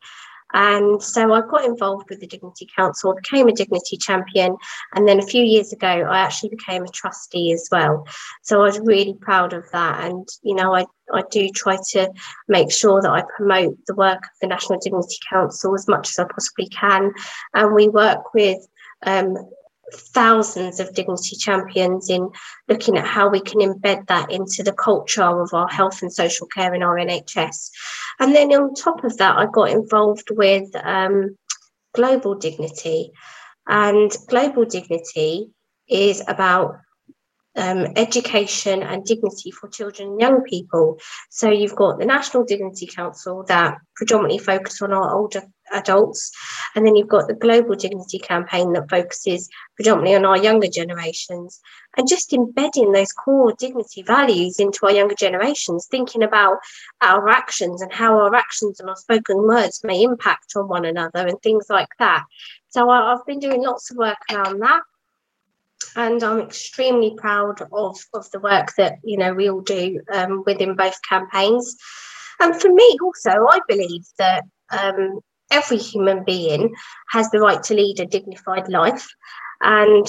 and 0.53 1.01
so 1.01 1.34
I 1.34 1.41
got 1.41 1.65
involved 1.65 2.10
with 2.10 2.19
the 2.19 2.27
Dignity 2.27 2.67
Council, 2.75 3.15
became 3.15 3.47
a 3.47 3.53
Dignity 3.53 3.97
Champion, 3.97 4.55
and 4.93 5.08
then 5.08 5.19
a 5.19 5.25
few 5.25 5.43
years 5.43 5.73
ago, 5.73 5.88
I 5.88 6.19
actually 6.19 6.49
became 6.49 6.84
a 6.84 6.89
trustee 6.89 7.51
as 7.51 7.67
well. 7.71 8.08
So 8.43 8.62
I 8.62 8.65
was 8.65 8.79
really 8.79 9.15
proud 9.19 9.53
of 9.53 9.65
that. 9.71 10.03
And, 10.03 10.27
you 10.43 10.55
know, 10.55 10.73
I, 10.73 10.86
I 11.13 11.23
do 11.31 11.49
try 11.49 11.77
to 11.91 12.12
make 12.47 12.71
sure 12.71 13.01
that 13.01 13.12
I 13.12 13.23
promote 13.36 13.77
the 13.88 13.95
work 13.95 14.23
of 14.23 14.29
the 14.41 14.47
National 14.47 14.79
Dignity 14.79 15.17
Council 15.29 15.73
as 15.75 15.88
much 15.88 16.10
as 16.10 16.19
I 16.19 16.25
possibly 16.25 16.69
can. 16.69 17.12
And 17.53 17.73
we 17.73 17.89
work 17.89 18.34
with 18.34 18.65
um, 19.05 19.36
thousands 19.93 20.80
of 20.80 20.93
dignity 20.93 21.36
champions 21.36 22.10
in 22.10 22.30
looking 22.67 22.98
at 22.98 23.06
how 23.06 23.30
we 23.30 23.39
can 23.39 23.60
embed 23.60 24.08
that 24.08 24.32
into 24.32 24.63
the 24.63 24.74
culture 24.74 25.24
of 25.24 25.54
our 25.54 25.67
health 25.67 26.02
and 26.02 26.12
social 26.12 26.48
care 26.48 26.74
in 26.74 26.84
our 26.84 26.95
NHS. 26.95 27.69
And 28.19 28.36
then 28.36 28.52
on 28.54 28.74
top 28.74 29.04
of 29.04 29.17
that, 29.17 29.38
I 29.38 29.45
got 29.45 29.69
involved 29.69 30.30
with 30.32 30.69
um, 30.84 31.38
Global 31.93 32.36
Dignity. 32.36 33.12
And 33.67 34.12
Global 34.28 34.65
Dignity 34.65 35.50
is 35.88 36.24
about 36.28 36.78
um, 37.56 37.88
education 37.95 38.84
and 38.84 39.06
dignity 39.06 39.52
for 39.52 39.69
children 39.69 40.10
and 40.10 40.19
young 40.19 40.43
people. 40.43 41.00
So 41.30 41.50
you've 41.50 41.76
got 41.76 42.00
the 42.00 42.06
National 42.06 42.43
Dignity 42.43 42.88
Council 42.88 43.43
that 43.48 43.78
predominantly 43.95 44.39
focus 44.39 44.82
on 44.82 44.91
our 44.91 45.15
older 45.15 45.43
adults, 45.75 46.31
and 46.75 46.85
then 46.85 46.95
you've 46.95 47.07
got 47.07 47.27
the 47.27 47.33
Global 47.33 47.75
Dignity 47.75 48.19
Campaign 48.19 48.73
that 48.73 48.89
focuses 48.89 49.49
predominantly 49.75 50.15
on 50.15 50.25
our 50.25 50.38
younger 50.38 50.67
generations, 50.67 51.59
and 51.97 52.07
just 52.07 52.33
embedding 52.33 52.91
those 52.91 53.11
core 53.11 53.53
dignity 53.57 54.01
values 54.01 54.59
into 54.59 54.85
our 54.85 54.91
younger 54.91 55.15
generations, 55.15 55.88
thinking 55.89 56.23
about 56.23 56.57
our 57.01 57.29
actions 57.29 57.81
and 57.81 57.91
how 57.93 58.17
our 58.17 58.35
actions 58.35 58.79
and 58.79 58.89
our 58.89 58.95
spoken 58.95 59.38
words 59.47 59.81
may 59.83 60.01
impact 60.01 60.53
on 60.55 60.67
one 60.67 60.85
another 60.85 61.27
and 61.27 61.41
things 61.41 61.65
like 61.69 61.89
that. 61.99 62.23
So 62.69 62.89
I've 62.89 63.25
been 63.25 63.39
doing 63.39 63.63
lots 63.63 63.91
of 63.91 63.97
work 63.97 64.17
around 64.31 64.59
that 64.59 64.81
and 65.95 66.23
I'm 66.23 66.39
extremely 66.39 67.15
proud 67.15 67.61
of, 67.71 67.97
of 68.13 68.29
the 68.31 68.39
work 68.39 68.73
that 68.77 68.97
you 69.03 69.17
know 69.17 69.33
we 69.33 69.49
all 69.49 69.61
do 69.61 70.01
um, 70.11 70.43
within 70.45 70.75
both 70.75 70.97
campaigns. 71.07 71.75
And 72.39 72.59
for 72.59 72.69
me, 72.71 72.97
also, 73.01 73.31
I 73.31 73.59
believe 73.67 74.05
that 74.17 74.43
um, 74.71 75.19
every 75.51 75.77
human 75.77 76.23
being 76.23 76.73
has 77.10 77.29
the 77.29 77.39
right 77.39 77.62
to 77.63 77.73
lead 77.73 77.99
a 77.99 78.05
dignified 78.05 78.67
life, 78.69 79.08
and 79.62 80.08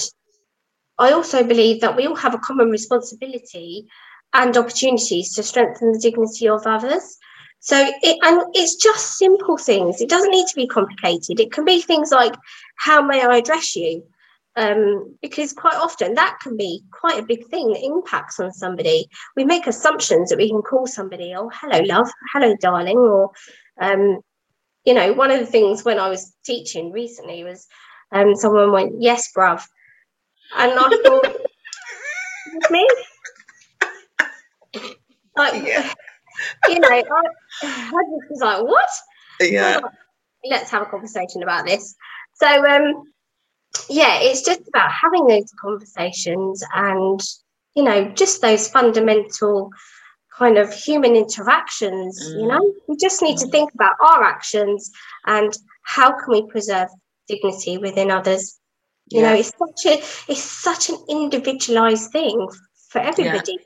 I 0.99 1.11
also 1.11 1.43
believe 1.43 1.81
that 1.81 1.95
we 1.95 2.07
all 2.07 2.15
have 2.15 2.33
a 2.33 2.39
common 2.39 2.69
responsibility 2.69 3.87
and 4.33 4.57
opportunities 4.57 5.33
to 5.35 5.43
strengthen 5.43 5.91
the 5.91 5.99
dignity 5.99 6.49
of 6.49 6.65
others. 6.65 7.17
So, 7.59 7.75
it, 8.01 8.17
and 8.23 8.43
it's 8.53 8.75
just 8.75 9.17
simple 9.17 9.57
things. 9.57 10.01
It 10.01 10.09
doesn't 10.09 10.31
need 10.31 10.47
to 10.47 10.55
be 10.55 10.67
complicated. 10.67 11.39
It 11.39 11.51
can 11.51 11.65
be 11.65 11.81
things 11.81 12.11
like, 12.11 12.35
"How 12.77 13.01
may 13.01 13.25
I 13.25 13.37
address 13.37 13.75
you?" 13.75 14.03
um, 14.57 15.15
because 15.21 15.53
quite 15.53 15.75
often 15.75 16.15
that 16.15 16.39
can 16.41 16.57
be 16.57 16.81
quite 16.91 17.19
a 17.19 17.25
big 17.25 17.45
thing 17.47 17.69
that 17.69 17.85
impacts 17.85 18.39
on 18.39 18.51
somebody. 18.51 19.07
We 19.35 19.45
make 19.45 19.67
assumptions 19.67 20.29
that 20.29 20.39
we 20.39 20.49
can 20.49 20.63
call 20.63 20.87
somebody, 20.87 21.33
oh, 21.35 21.49
hello, 21.53 21.79
love, 21.85 22.09
hello, 22.33 22.55
darling, 22.59 22.97
or, 22.97 23.31
um, 23.79 24.19
you 24.87 24.93
know, 24.93 25.11
one 25.11 25.31
of 25.31 25.39
the 25.41 25.45
things 25.45 25.83
when 25.83 25.99
I 25.99 26.07
was 26.07 26.33
teaching 26.45 26.93
recently 26.93 27.43
was 27.43 27.67
um, 28.13 28.35
someone 28.35 28.71
went, 28.71 28.93
yes, 29.01 29.29
bruv. 29.35 29.61
And 30.57 30.71
I 30.71 31.01
thought, 31.05 32.71
me? 32.71 32.87
Like, 35.35 35.67
yeah. 35.67 35.93
you 36.69 36.79
know, 36.79 36.87
I, 36.87 37.03
I 37.63 38.01
was 38.29 38.39
like, 38.39 38.63
what? 38.63 38.89
Yeah. 39.41 39.79
Like, 39.83 39.91
Let's 40.45 40.71
have 40.71 40.83
a 40.83 40.85
conversation 40.85 41.43
about 41.43 41.65
this. 41.65 41.93
So, 42.35 42.47
um, 42.47 43.11
yeah, 43.89 44.19
it's 44.21 44.41
just 44.41 44.61
about 44.69 44.89
having 44.89 45.27
those 45.27 45.51
conversations 45.59 46.63
and, 46.73 47.19
you 47.75 47.83
know, 47.83 48.07
just 48.11 48.41
those 48.41 48.69
fundamental 48.69 49.69
kind 50.37 50.57
of 50.57 50.73
human 50.73 51.15
interactions. 51.15 52.19
Mm. 52.23 52.41
You 52.41 52.47
know, 52.47 52.73
we 52.87 52.95
just 52.97 53.21
need 53.21 53.37
mm. 53.37 53.41
to 53.41 53.47
think 53.47 53.73
about 53.73 53.95
our 53.99 54.23
actions 54.23 54.91
and 55.25 55.57
how 55.83 56.11
can 56.11 56.29
we 56.29 56.47
preserve 56.47 56.89
dignity 57.27 57.77
within 57.77 58.11
others. 58.11 58.59
You 59.09 59.21
yeah. 59.21 59.29
know, 59.29 59.35
it's 59.37 59.53
such 59.57 59.85
a 59.85 60.31
it's 60.31 60.43
such 60.43 60.89
an 60.89 60.97
individualized 61.09 62.11
thing 62.11 62.47
for 62.89 62.99
everybody, 62.99 63.57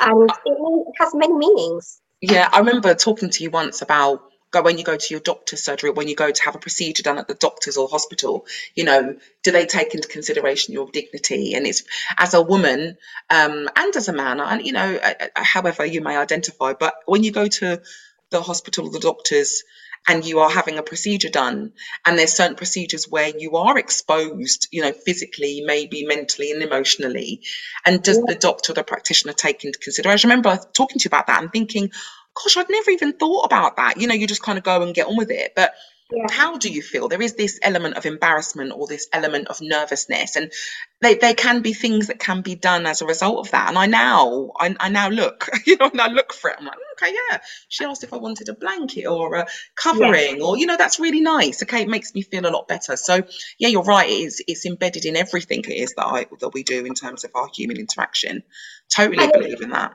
yeah. 0.00 0.10
and 0.10 0.30
it 0.46 0.94
has 1.00 1.14
many 1.14 1.34
meanings. 1.34 2.00
Yeah, 2.20 2.48
I 2.52 2.58
remember 2.60 2.94
talking 2.94 3.28
to 3.28 3.42
you 3.42 3.50
once 3.50 3.82
about 3.82 4.22
go 4.54 4.62
when 4.62 4.78
you 4.78 4.84
go 4.84 4.96
to 4.96 5.06
your 5.10 5.20
doctor's 5.20 5.62
surgery, 5.62 5.90
when 5.90 6.08
you 6.08 6.16
go 6.16 6.30
to 6.30 6.42
have 6.44 6.54
a 6.54 6.58
procedure 6.58 7.02
done 7.02 7.18
at 7.18 7.28
the 7.28 7.34
doctor's 7.34 7.76
or 7.76 7.88
hospital, 7.88 8.46
you 8.74 8.84
know, 8.84 9.16
do 9.42 9.52
they 9.52 9.66
take 9.66 9.94
into 9.94 10.08
consideration 10.08 10.72
your 10.72 10.88
dignity? 10.90 11.54
And 11.54 11.66
it's 11.66 11.84
as 12.16 12.34
a 12.34 12.42
woman 12.42 12.96
um, 13.30 13.68
and 13.76 13.96
as 13.96 14.08
a 14.08 14.12
man, 14.12 14.40
and 14.40 14.64
you 14.64 14.72
know, 14.72 14.98
however 15.36 15.84
you 15.84 16.00
may 16.00 16.16
identify, 16.16 16.72
but 16.72 16.94
when 17.06 17.22
you 17.22 17.32
go 17.32 17.46
to 17.46 17.82
the 18.30 18.42
hospital 18.42 18.86
or 18.86 18.90
the 18.90 19.00
doctor's 19.00 19.62
and 20.06 20.24
you 20.24 20.40
are 20.40 20.50
having 20.50 20.78
a 20.78 20.82
procedure 20.82 21.30
done 21.30 21.72
and 22.04 22.18
there's 22.18 22.32
certain 22.32 22.56
procedures 22.56 23.08
where 23.08 23.32
you 23.36 23.56
are 23.56 23.78
exposed 23.78 24.68
you 24.70 24.82
know 24.82 24.92
physically 24.92 25.62
maybe 25.64 26.04
mentally 26.04 26.50
and 26.50 26.62
emotionally 26.62 27.42
and 27.86 28.02
does 28.02 28.18
yeah. 28.18 28.24
the 28.28 28.34
doctor 28.34 28.72
or 28.72 28.74
the 28.74 28.84
practitioner 28.84 29.32
take 29.32 29.64
into 29.64 29.78
consideration 29.78 30.30
i 30.30 30.34
remember 30.34 30.58
talking 30.72 30.98
to 30.98 31.04
you 31.04 31.08
about 31.08 31.26
that 31.26 31.42
and 31.42 31.52
thinking 31.52 31.90
gosh, 32.34 32.56
I'd 32.56 32.70
never 32.70 32.90
even 32.90 33.12
thought 33.12 33.44
about 33.44 33.76
that. 33.76 34.00
You 34.00 34.08
know, 34.08 34.14
you 34.14 34.26
just 34.26 34.42
kind 34.42 34.58
of 34.58 34.64
go 34.64 34.82
and 34.82 34.94
get 34.94 35.06
on 35.06 35.16
with 35.16 35.30
it. 35.30 35.52
But 35.54 35.74
yeah. 36.10 36.26
how 36.30 36.58
do 36.58 36.68
you 36.68 36.82
feel? 36.82 37.08
There 37.08 37.22
is 37.22 37.34
this 37.34 37.58
element 37.62 37.96
of 37.96 38.06
embarrassment 38.06 38.72
or 38.74 38.86
this 38.86 39.08
element 39.12 39.48
of 39.48 39.60
nervousness, 39.60 40.36
and 40.36 40.52
they, 41.00 41.14
they 41.14 41.34
can 41.34 41.62
be 41.62 41.72
things 41.72 42.08
that 42.08 42.18
can 42.18 42.42
be 42.42 42.54
done 42.54 42.86
as 42.86 43.02
a 43.02 43.06
result 43.06 43.46
of 43.46 43.52
that. 43.52 43.68
And 43.68 43.78
I 43.78 43.86
now, 43.86 44.50
I, 44.58 44.74
I 44.78 44.88
now 44.88 45.08
look, 45.08 45.48
you 45.66 45.76
know, 45.76 45.90
and 45.90 46.00
I 46.00 46.08
look 46.08 46.32
for 46.32 46.50
it. 46.50 46.56
I'm 46.58 46.66
like, 46.66 46.76
oh, 46.76 47.04
okay, 47.04 47.14
yeah. 47.30 47.38
She 47.68 47.84
asked 47.84 48.04
if 48.04 48.12
I 48.12 48.16
wanted 48.16 48.48
a 48.48 48.54
blanket 48.54 49.06
or 49.06 49.36
a 49.36 49.46
covering, 49.76 50.38
yeah. 50.38 50.44
or 50.44 50.58
you 50.58 50.66
know, 50.66 50.76
that's 50.76 50.98
really 50.98 51.20
nice. 51.20 51.62
Okay, 51.62 51.82
it 51.82 51.88
makes 51.88 52.14
me 52.14 52.22
feel 52.22 52.46
a 52.46 52.50
lot 52.50 52.68
better. 52.68 52.96
So 52.96 53.22
yeah, 53.58 53.68
you're 53.68 53.82
right. 53.82 54.08
It 54.08 54.12
is 54.12 54.44
it's 54.46 54.66
embedded 54.66 55.04
in 55.04 55.16
everything 55.16 55.60
it 55.60 55.68
is 55.68 55.94
that 55.94 56.06
I 56.06 56.26
that 56.40 56.50
we 56.50 56.62
do 56.62 56.84
in 56.84 56.94
terms 56.94 57.24
of 57.24 57.30
our 57.34 57.48
human 57.54 57.78
interaction. 57.78 58.42
Totally 58.94 59.30
believe 59.32 59.60
in 59.62 59.70
that 59.70 59.94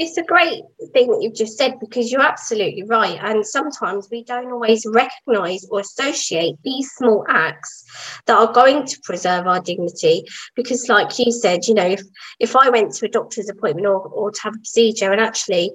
it's 0.00 0.16
a 0.16 0.22
great 0.22 0.62
thing 0.94 1.08
that 1.08 1.18
you've 1.20 1.34
just 1.34 1.58
said 1.58 1.78
because 1.78 2.10
you're 2.10 2.22
absolutely 2.22 2.84
right. 2.84 3.18
And 3.20 3.44
sometimes 3.44 4.08
we 4.10 4.24
don't 4.24 4.50
always 4.50 4.86
recognize 4.86 5.66
or 5.70 5.80
associate 5.80 6.56
these 6.64 6.90
small 6.92 7.26
acts 7.28 7.84
that 8.24 8.38
are 8.38 8.50
going 8.50 8.86
to 8.86 9.00
preserve 9.04 9.46
our 9.46 9.60
dignity. 9.60 10.24
Because, 10.56 10.88
like 10.88 11.18
you 11.18 11.30
said, 11.30 11.66
you 11.66 11.74
know, 11.74 11.86
if 11.86 12.00
if 12.38 12.56
I 12.56 12.70
went 12.70 12.94
to 12.94 13.06
a 13.06 13.10
doctor's 13.10 13.50
appointment 13.50 13.86
or, 13.86 14.00
or 14.00 14.30
to 14.30 14.40
have 14.42 14.54
a 14.54 14.58
procedure 14.58 15.12
and 15.12 15.20
actually 15.20 15.70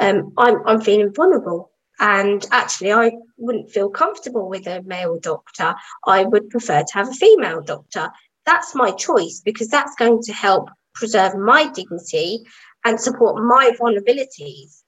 um, 0.00 0.32
I'm, 0.38 0.66
I'm 0.66 0.80
feeling 0.80 1.12
vulnerable 1.14 1.70
and 2.00 2.46
actually 2.52 2.92
I 2.92 3.12
wouldn't 3.36 3.70
feel 3.70 3.90
comfortable 3.90 4.48
with 4.48 4.66
a 4.66 4.82
male 4.84 5.18
doctor, 5.20 5.74
I 6.06 6.24
would 6.24 6.48
prefer 6.48 6.82
to 6.82 6.94
have 6.94 7.10
a 7.10 7.12
female 7.12 7.60
doctor. 7.60 8.10
That's 8.46 8.74
my 8.74 8.92
choice 8.92 9.42
because 9.44 9.68
that's 9.68 9.94
going 9.96 10.22
to 10.22 10.32
help 10.32 10.70
preserve 10.96 11.36
my 11.36 11.70
dignity 11.72 12.44
and 12.84 13.00
support 13.00 13.42
my 13.42 13.72
vulnerabilities. 13.80 14.82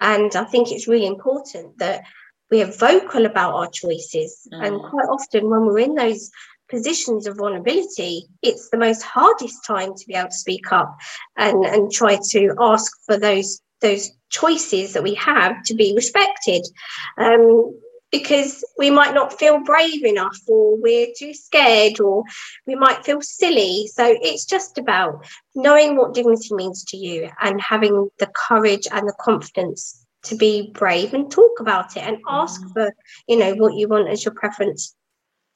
And 0.00 0.34
I 0.34 0.44
think 0.44 0.72
it's 0.72 0.88
really 0.88 1.06
important 1.06 1.78
that 1.78 2.02
we 2.50 2.62
are 2.62 2.72
vocal 2.72 3.26
about 3.26 3.54
our 3.54 3.70
choices. 3.70 4.48
Mm. 4.52 4.66
And 4.66 4.90
quite 4.90 5.06
often, 5.06 5.50
when 5.50 5.66
we're 5.66 5.78
in 5.78 5.94
those 5.94 6.30
positions 6.68 7.26
of 7.26 7.36
vulnerability, 7.36 8.26
it's 8.42 8.70
the 8.70 8.78
most 8.78 9.02
hardest 9.02 9.64
time 9.66 9.94
to 9.94 10.06
be 10.06 10.14
able 10.14 10.30
to 10.30 10.34
speak 10.34 10.72
up 10.72 10.96
and, 11.36 11.64
and 11.64 11.92
try 11.92 12.18
to 12.30 12.54
ask 12.58 12.92
for 13.06 13.18
those 13.18 13.60
those 13.80 14.10
choices 14.28 14.92
that 14.92 15.02
we 15.02 15.14
have 15.14 15.62
to 15.64 15.74
be 15.74 15.94
respected. 15.94 16.62
Um, 17.16 17.74
because 18.10 18.64
we 18.78 18.90
might 18.90 19.14
not 19.14 19.38
feel 19.38 19.60
brave 19.60 20.04
enough 20.04 20.38
or 20.48 20.76
we're 20.76 21.08
too 21.16 21.32
scared 21.32 22.00
or 22.00 22.24
we 22.66 22.74
might 22.74 23.04
feel 23.04 23.20
silly. 23.20 23.86
So 23.86 24.04
it's 24.06 24.44
just 24.44 24.78
about 24.78 25.26
knowing 25.54 25.96
what 25.96 26.14
dignity 26.14 26.54
means 26.54 26.84
to 26.86 26.96
you 26.96 27.30
and 27.40 27.60
having 27.60 28.10
the 28.18 28.30
courage 28.34 28.86
and 28.90 29.08
the 29.08 29.14
confidence 29.20 30.04
to 30.24 30.36
be 30.36 30.70
brave 30.72 31.14
and 31.14 31.30
talk 31.30 31.60
about 31.60 31.96
it 31.96 32.02
and 32.02 32.18
ask 32.28 32.60
mm. 32.60 32.72
for, 32.72 32.94
you 33.26 33.38
know, 33.38 33.54
what 33.54 33.74
you 33.74 33.88
want 33.88 34.08
as 34.08 34.24
your 34.24 34.34
preference. 34.34 34.94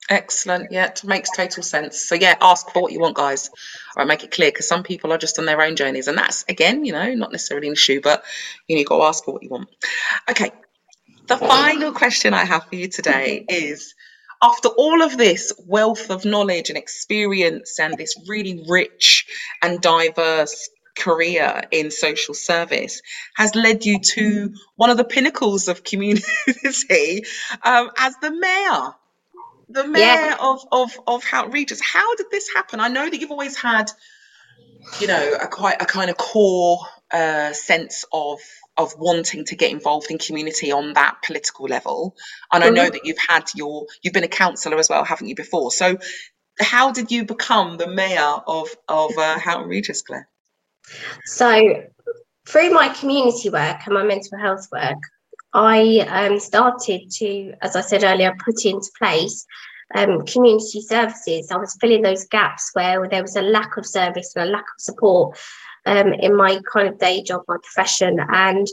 Excellent. 0.08 0.70
Yeah, 0.70 0.86
it 0.86 1.02
makes 1.04 1.30
total 1.34 1.62
sense. 1.62 2.06
So 2.06 2.14
yeah, 2.14 2.36
ask 2.40 2.70
for 2.70 2.82
what 2.82 2.92
you 2.92 3.00
want, 3.00 3.16
guys. 3.16 3.48
All 3.96 4.02
right, 4.02 4.06
make 4.06 4.22
it 4.22 4.32
clear 4.32 4.50
because 4.50 4.68
some 4.68 4.82
people 4.82 5.12
are 5.12 5.18
just 5.18 5.38
on 5.38 5.46
their 5.46 5.62
own 5.62 5.76
journeys, 5.76 6.08
and 6.08 6.18
that's 6.18 6.44
again, 6.46 6.84
you 6.84 6.92
know, 6.92 7.14
not 7.14 7.32
necessarily 7.32 7.68
an 7.68 7.72
issue, 7.72 8.02
but 8.02 8.22
you 8.68 8.76
know, 8.76 8.80
you 8.80 8.84
got 8.84 8.98
to 8.98 9.04
ask 9.04 9.24
for 9.24 9.32
what 9.32 9.42
you 9.42 9.48
want. 9.48 9.70
Okay, 10.28 10.50
the 11.26 11.36
final 11.36 11.92
question 11.92 12.34
I 12.34 12.44
have 12.44 12.66
for 12.66 12.74
you 12.74 12.88
today 12.88 13.44
is 13.48 13.94
after 14.42 14.68
all 14.68 15.02
of 15.02 15.16
this 15.16 15.52
wealth 15.66 16.10
of 16.10 16.24
knowledge 16.24 16.68
and 16.68 16.76
experience 16.76 17.78
and 17.80 17.96
this 17.96 18.14
really 18.28 18.64
rich 18.68 19.26
and 19.62 19.80
diverse 19.80 20.68
career 20.96 21.62
in 21.70 21.90
social 21.90 22.34
service 22.34 23.02
has 23.34 23.54
led 23.54 23.84
you 23.84 23.98
to 23.98 24.54
one 24.76 24.90
of 24.90 24.96
the 24.96 25.04
pinnacles 25.04 25.66
of 25.68 25.82
community 25.82 26.24
um, 27.62 27.90
as 27.98 28.14
the 28.22 28.30
mayor 28.30 28.94
the 29.70 29.86
mayor 29.86 30.02
yeah. 30.02 30.36
of, 30.40 30.64
of 30.70 30.92
of 31.06 31.24
Houghton 31.24 31.50
Regis 31.50 31.80
how 31.80 32.14
did 32.14 32.26
this 32.30 32.48
happen 32.54 32.78
i 32.78 32.86
know 32.86 33.08
that 33.10 33.20
you've 33.20 33.32
always 33.32 33.56
had 33.56 33.90
you 35.00 35.08
know 35.08 35.32
a 35.40 35.48
quite 35.48 35.82
a 35.82 35.86
kind 35.86 36.10
of 36.10 36.16
core 36.16 36.78
uh, 37.10 37.52
sense 37.52 38.04
of 38.12 38.38
of 38.76 38.94
wanting 38.98 39.44
to 39.44 39.56
get 39.56 39.70
involved 39.70 40.10
in 40.10 40.18
community 40.18 40.72
on 40.72 40.92
that 40.94 41.16
political 41.24 41.66
level 41.66 42.16
and 42.52 42.64
i 42.64 42.70
know 42.70 42.86
Mhm. 42.88 42.92
that 42.92 43.04
you've 43.04 43.18
had 43.28 43.44
your 43.54 43.86
you've 44.02 44.14
been 44.14 44.24
a 44.24 44.28
councillor 44.28 44.78
as 44.78 44.88
well 44.88 45.04
haven't 45.04 45.28
you 45.28 45.34
before 45.34 45.70
so 45.70 45.96
how 46.60 46.92
did 46.92 47.10
you 47.10 47.24
become 47.24 47.76
the 47.76 47.86
mayor 47.88 48.34
of 48.46 48.68
of 48.88 49.16
uh, 49.18 49.38
Houghton 49.38 49.68
Regis 49.68 50.02
Claire 50.02 50.28
So, 51.24 51.82
through 52.46 52.70
my 52.70 52.88
community 52.90 53.50
work 53.50 53.78
and 53.86 53.94
my 53.94 54.02
mental 54.04 54.38
health 54.38 54.68
work, 54.70 54.98
I 55.52 56.00
um, 56.08 56.38
started 56.40 57.10
to, 57.18 57.54
as 57.62 57.76
I 57.76 57.80
said 57.80 58.04
earlier, 58.04 58.34
put 58.44 58.64
into 58.64 58.90
place 58.98 59.46
um, 59.94 60.24
community 60.26 60.80
services. 60.82 61.50
I 61.50 61.56
was 61.56 61.76
filling 61.80 62.02
those 62.02 62.26
gaps 62.26 62.70
where 62.74 63.08
there 63.08 63.22
was 63.22 63.36
a 63.36 63.42
lack 63.42 63.76
of 63.76 63.86
service 63.86 64.32
and 64.36 64.48
a 64.48 64.52
lack 64.52 64.62
of 64.64 64.80
support 64.80 65.38
um, 65.86 66.12
in 66.14 66.36
my 66.36 66.60
kind 66.72 66.88
of 66.88 66.98
day 66.98 67.22
job, 67.22 67.42
my 67.48 67.56
profession, 67.62 68.18
and 68.28 68.66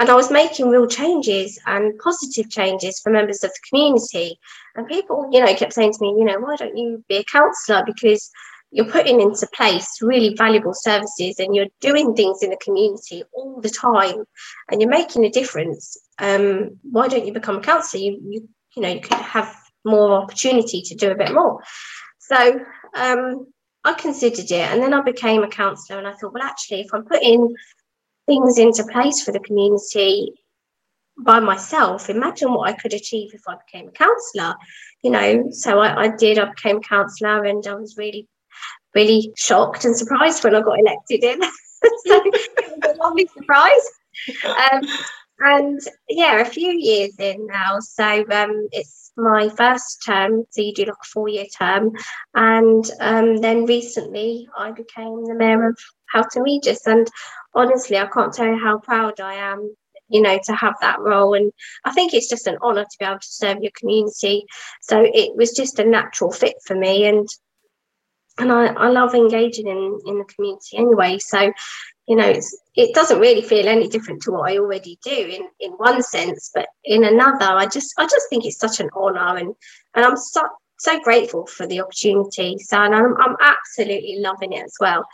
and 0.00 0.10
I 0.10 0.14
was 0.14 0.30
making 0.30 0.68
real 0.68 0.86
changes 0.86 1.58
and 1.66 1.98
positive 1.98 2.48
changes 2.50 3.00
for 3.00 3.10
members 3.10 3.42
of 3.42 3.50
the 3.50 3.60
community. 3.68 4.38
And 4.76 4.86
people, 4.86 5.28
you 5.32 5.44
know, 5.44 5.52
kept 5.54 5.72
saying 5.72 5.92
to 5.92 5.98
me, 6.00 6.14
you 6.16 6.24
know, 6.24 6.38
why 6.38 6.54
don't 6.54 6.76
you 6.76 7.04
be 7.08 7.16
a 7.16 7.24
councillor? 7.24 7.82
Because 7.84 8.30
you're 8.70 8.90
putting 8.90 9.20
into 9.20 9.46
place 9.54 10.00
really 10.02 10.34
valuable 10.34 10.74
services 10.74 11.38
and 11.38 11.54
you're 11.54 11.66
doing 11.80 12.14
things 12.14 12.42
in 12.42 12.50
the 12.50 12.56
community 12.56 13.22
all 13.32 13.60
the 13.60 13.70
time 13.70 14.24
and 14.70 14.80
you're 14.80 14.90
making 14.90 15.24
a 15.24 15.30
difference 15.30 15.96
um, 16.18 16.78
why 16.82 17.08
don't 17.08 17.26
you 17.26 17.32
become 17.32 17.56
a 17.56 17.62
councillor 17.62 18.02
you, 18.02 18.20
you 18.22 18.48
you 18.76 18.82
know 18.82 18.88
you 18.88 19.00
could 19.00 19.18
have 19.18 19.54
more 19.84 20.12
opportunity 20.12 20.82
to 20.82 20.94
do 20.94 21.10
a 21.10 21.14
bit 21.14 21.32
more 21.32 21.62
so 22.18 22.60
um, 22.94 23.46
i 23.84 23.92
considered 23.94 24.50
it 24.50 24.70
and 24.70 24.82
then 24.82 24.94
i 24.94 25.00
became 25.00 25.42
a 25.42 25.48
councillor 25.48 25.98
and 25.98 26.08
i 26.08 26.12
thought 26.12 26.32
well 26.32 26.42
actually 26.42 26.80
if 26.80 26.92
i'm 26.92 27.04
putting 27.04 27.54
things 28.26 28.58
into 28.58 28.84
place 28.84 29.22
for 29.22 29.32
the 29.32 29.40
community 29.40 30.32
by 31.18 31.40
myself 31.40 32.10
imagine 32.10 32.52
what 32.52 32.68
i 32.68 32.72
could 32.72 32.92
achieve 32.92 33.30
if 33.34 33.42
i 33.48 33.54
became 33.66 33.88
a 33.88 33.92
councillor 33.92 34.54
you 35.02 35.10
know 35.10 35.48
so 35.50 35.78
I, 35.80 36.04
I 36.04 36.16
did 36.16 36.38
i 36.38 36.44
became 36.44 36.78
a 36.78 36.80
councillor 36.80 37.44
and 37.44 37.66
i 37.66 37.74
was 37.74 37.96
really 37.96 38.28
really 38.94 39.32
shocked 39.36 39.84
and 39.84 39.96
surprised 39.96 40.44
when 40.44 40.54
I 40.54 40.60
got 40.60 40.78
elected 40.78 41.22
in. 41.22 41.40
so 41.42 41.50
it 42.06 42.80
was 42.82 42.94
a 42.94 42.98
lovely 42.98 43.28
surprise. 43.36 43.90
Um, 44.44 44.82
and 45.40 45.80
yeah, 46.08 46.40
a 46.40 46.44
few 46.44 46.70
years 46.70 47.14
in 47.18 47.46
now. 47.46 47.78
So 47.80 48.24
um, 48.30 48.68
it's 48.72 49.12
my 49.16 49.48
first 49.48 50.02
term. 50.04 50.44
So 50.50 50.62
you 50.62 50.74
do 50.74 50.84
like 50.84 50.94
a 50.94 51.08
four 51.12 51.28
year 51.28 51.46
term. 51.58 51.92
And 52.34 52.84
um, 53.00 53.36
then 53.38 53.66
recently 53.66 54.48
I 54.56 54.72
became 54.72 55.24
the 55.24 55.34
mayor 55.34 55.68
of 55.68 55.78
Houghton 56.12 56.42
Regis. 56.42 56.86
And 56.86 57.06
honestly, 57.54 57.98
I 57.98 58.06
can't 58.06 58.32
tell 58.32 58.46
you 58.46 58.58
how 58.58 58.78
proud 58.78 59.20
I 59.20 59.34
am. 59.34 59.74
You 60.10 60.22
know, 60.22 60.38
to 60.44 60.54
have 60.54 60.72
that 60.80 61.00
role. 61.00 61.34
And 61.34 61.52
I 61.84 61.92
think 61.92 62.14
it's 62.14 62.30
just 62.30 62.46
an 62.46 62.56
honour 62.62 62.84
to 62.84 62.96
be 62.98 63.04
able 63.04 63.18
to 63.18 63.26
serve 63.28 63.58
your 63.60 63.72
community. 63.78 64.46
So 64.80 65.02
it 65.04 65.36
was 65.36 65.52
just 65.52 65.78
a 65.78 65.84
natural 65.84 66.32
fit 66.32 66.54
for 66.64 66.74
me. 66.74 67.06
And 67.06 67.28
and 68.38 68.52
I, 68.52 68.66
I 68.68 68.88
love 68.88 69.14
engaging 69.14 69.66
in 69.66 69.98
in 70.06 70.18
the 70.18 70.24
community 70.24 70.76
anyway 70.76 71.18
so 71.18 71.52
you 72.08 72.16
know 72.16 72.34
it 72.74 72.94
doesn't 72.94 73.20
really 73.20 73.42
feel 73.42 73.68
any 73.68 73.86
different 73.86 74.22
to 74.22 74.32
what 74.32 74.50
I 74.50 74.58
already 74.58 74.98
do 75.04 75.10
in 75.10 75.48
in 75.60 75.72
one 75.72 76.02
sense 76.02 76.50
but 76.54 76.66
in 76.84 77.04
another 77.04 77.44
I 77.44 77.66
just 77.66 77.94
I 77.98 78.04
just 78.04 78.28
think 78.30 78.44
it's 78.44 78.58
such 78.58 78.80
an 78.80 78.90
honor 78.94 79.36
and 79.36 79.54
and 79.94 80.04
I'm 80.04 80.16
so 80.16 80.42
so 80.78 80.98
grateful 81.00 81.46
for 81.46 81.66
the 81.66 81.80
opportunity 81.80 82.56
so 82.58 82.78
and 82.78 82.94
I'm, 82.94 83.16
I'm 83.20 83.36
absolutely 83.40 84.18
loving 84.20 84.52
it 84.52 84.64
as 84.64 84.74
well 84.80 85.06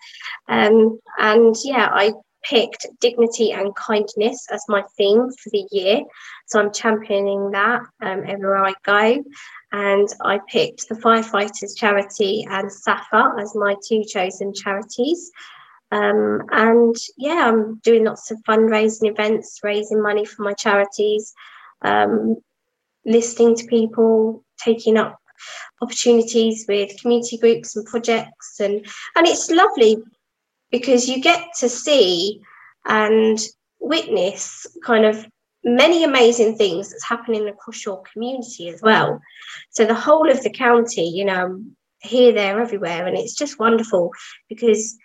um 0.49 0.99
and 1.19 1.55
yeah 1.65 1.91
I 1.93 2.13
picked 2.45 2.87
dignity 3.01 3.53
and 3.53 3.75
kindness 3.75 4.47
as 4.53 4.63
my 4.69 4.83
theme 4.97 5.31
for 5.31 5.51
the 5.51 5.67
year 5.73 6.03
so 6.47 6.61
I'm 6.61 6.73
championing 6.73 7.51
that 7.53 7.81
um, 8.03 8.23
everywhere 8.27 8.67
I 8.67 8.75
go 8.85 9.25
and 9.73 10.09
I 10.23 10.39
picked 10.47 10.89
the 10.89 10.95
Firefighters 10.95 11.77
Charity 11.77 12.47
and 12.49 12.71
SSAFA 12.71 13.41
as 13.41 13.57
my 13.57 13.75
two 13.89 14.05
chosen 14.05 14.53
charities. 14.55 15.33
Um, 15.95 16.43
and 16.51 16.97
yeah, 17.17 17.49
I'm 17.49 17.77
doing 17.77 18.05
lots 18.05 18.33
of 18.33 18.43
fundraising 18.49 19.09
events, 19.09 19.61
raising 19.63 20.03
money 20.03 20.25
for 20.25 20.43
my 20.43 20.53
charities, 20.55 21.33
um, 21.83 22.37
listening 23.07 23.55
to 23.57 23.67
people, 23.67 24.45
taking 24.59 24.97
up 24.97 25.21
opportunities 25.81 26.65
with 26.67 27.01
community 27.01 27.39
groups 27.39 27.77
and 27.77 27.87
projects, 27.87 28.59
and 28.59 28.85
and 29.15 29.29
it's 29.29 29.53
lovely 29.53 29.99
because 30.73 31.09
you 31.09 31.21
get 31.21 31.45
to 31.61 31.69
see 31.69 32.41
and 32.87 33.39
witness 33.79 34.67
kind 34.85 35.05
of 35.05 35.25
many 35.63 36.03
amazing 36.03 36.57
things 36.57 36.91
that's 36.91 37.09
happening 37.09 37.47
across 37.47 37.87
your 37.87 38.03
community 38.13 38.69
as 38.69 38.83
well. 38.83 39.21
So 39.71 39.85
the 39.85 39.95
whole 39.95 40.29
of 40.29 40.43
the 40.43 40.51
county, 40.51 41.09
you 41.09 41.25
know, 41.25 41.63
here, 42.01 42.33
there, 42.33 42.61
everywhere, 42.61 43.07
and 43.07 43.17
it's 43.17 43.37
just 43.37 43.61
wonderful 43.61 44.11
because 44.49 44.99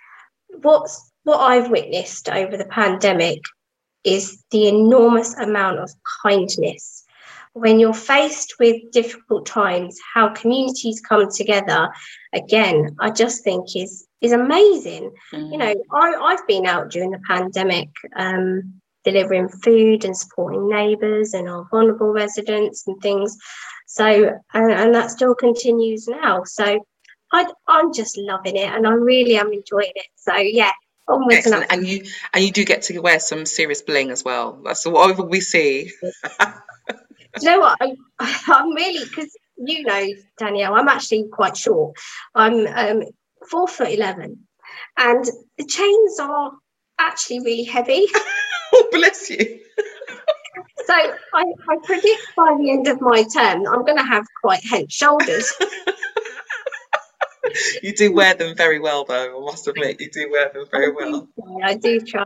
what's 0.61 1.11
what 1.23 1.39
I've 1.39 1.69
witnessed 1.69 2.29
over 2.29 2.57
the 2.57 2.65
pandemic 2.65 3.39
is 4.03 4.43
the 4.51 4.67
enormous 4.67 5.35
amount 5.37 5.79
of 5.79 5.91
kindness. 6.23 7.03
When 7.53 7.79
you're 7.79 7.93
faced 7.93 8.55
with 8.59 8.91
difficult 8.91 9.45
times, 9.45 9.99
how 10.13 10.29
communities 10.29 11.01
come 11.01 11.29
together, 11.31 11.89
again, 12.33 12.95
I 12.99 13.09
just 13.09 13.43
think 13.43 13.75
is 13.75 14.07
is 14.21 14.31
amazing. 14.31 15.11
Mm. 15.33 15.51
You 15.51 15.57
know, 15.57 15.73
I, 15.91 16.13
I've 16.21 16.47
been 16.47 16.65
out 16.65 16.89
during 16.91 17.11
the 17.11 17.21
pandemic, 17.27 17.89
um, 18.15 18.81
delivering 19.03 19.49
food 19.49 20.03
and 20.05 20.15
supporting 20.15 20.69
neighbours 20.69 21.33
and 21.33 21.49
our 21.49 21.67
vulnerable 21.71 22.11
residents 22.11 22.85
and 22.87 23.01
things. 23.01 23.37
So, 23.87 24.33
and, 24.53 24.71
and 24.71 24.93
that 24.93 25.11
still 25.11 25.33
continues 25.33 26.07
now. 26.07 26.43
So, 26.45 26.85
I, 27.31 27.47
I'm 27.67 27.93
just 27.93 28.17
loving 28.17 28.55
it 28.55 28.69
and 28.69 28.87
I 28.87 28.91
really 28.91 29.37
am 29.37 29.53
enjoying 29.53 29.91
it. 29.95 30.07
So, 30.15 30.35
yeah, 30.35 30.71
onwards 31.07 31.37
Excellent. 31.37 31.65
And 31.69 31.87
you 31.87 32.05
and 32.33 32.43
you 32.43 32.51
do 32.51 32.63
get 32.63 32.83
to 32.83 32.99
wear 32.99 33.19
some 33.19 33.45
serious 33.45 33.81
bling 33.81 34.11
as 34.11 34.23
well. 34.23 34.61
That's 34.63 34.85
whatever 34.85 35.23
we 35.23 35.41
see. 35.41 35.91
You 37.41 37.49
know 37.49 37.59
what? 37.59 37.77
I, 37.81 37.95
I'm 38.47 38.73
really 38.73 39.05
because 39.05 39.35
you 39.57 39.83
know 39.83 40.07
Danielle, 40.37 40.75
I'm 40.75 40.87
actually 40.87 41.27
quite 41.31 41.57
short. 41.57 41.95
I'm 42.33 42.67
um, 42.67 43.03
four 43.49 43.67
foot 43.67 43.89
eleven, 43.89 44.47
and 44.97 45.25
the 45.57 45.65
chains 45.65 46.19
are 46.19 46.51
actually 46.99 47.39
really 47.41 47.63
heavy. 47.63 48.05
oh, 48.73 48.87
bless 48.91 49.29
you. 49.29 49.59
So 50.85 50.93
I, 50.95 51.43
I 51.69 51.77
predict 51.83 52.21
by 52.35 52.57
the 52.59 52.71
end 52.71 52.87
of 52.87 52.99
my 52.99 53.21
term, 53.23 53.67
I'm 53.67 53.85
going 53.85 53.97
to 53.97 54.03
have 54.03 54.25
quite 54.41 54.61
hench 54.63 54.91
shoulders. 54.91 55.53
You 57.83 57.93
do 57.95 58.11
wear 58.13 58.33
them 58.33 58.55
very 58.55 58.79
well, 58.79 59.05
though. 59.05 59.41
I 59.41 59.45
must 59.45 59.67
admit, 59.67 59.99
you 60.01 60.09
do 60.09 60.29
wear 60.31 60.49
them 60.53 60.65
very 60.71 60.91
well. 60.91 61.27
I 61.63 61.75
do 61.75 61.99
try. 61.99 62.25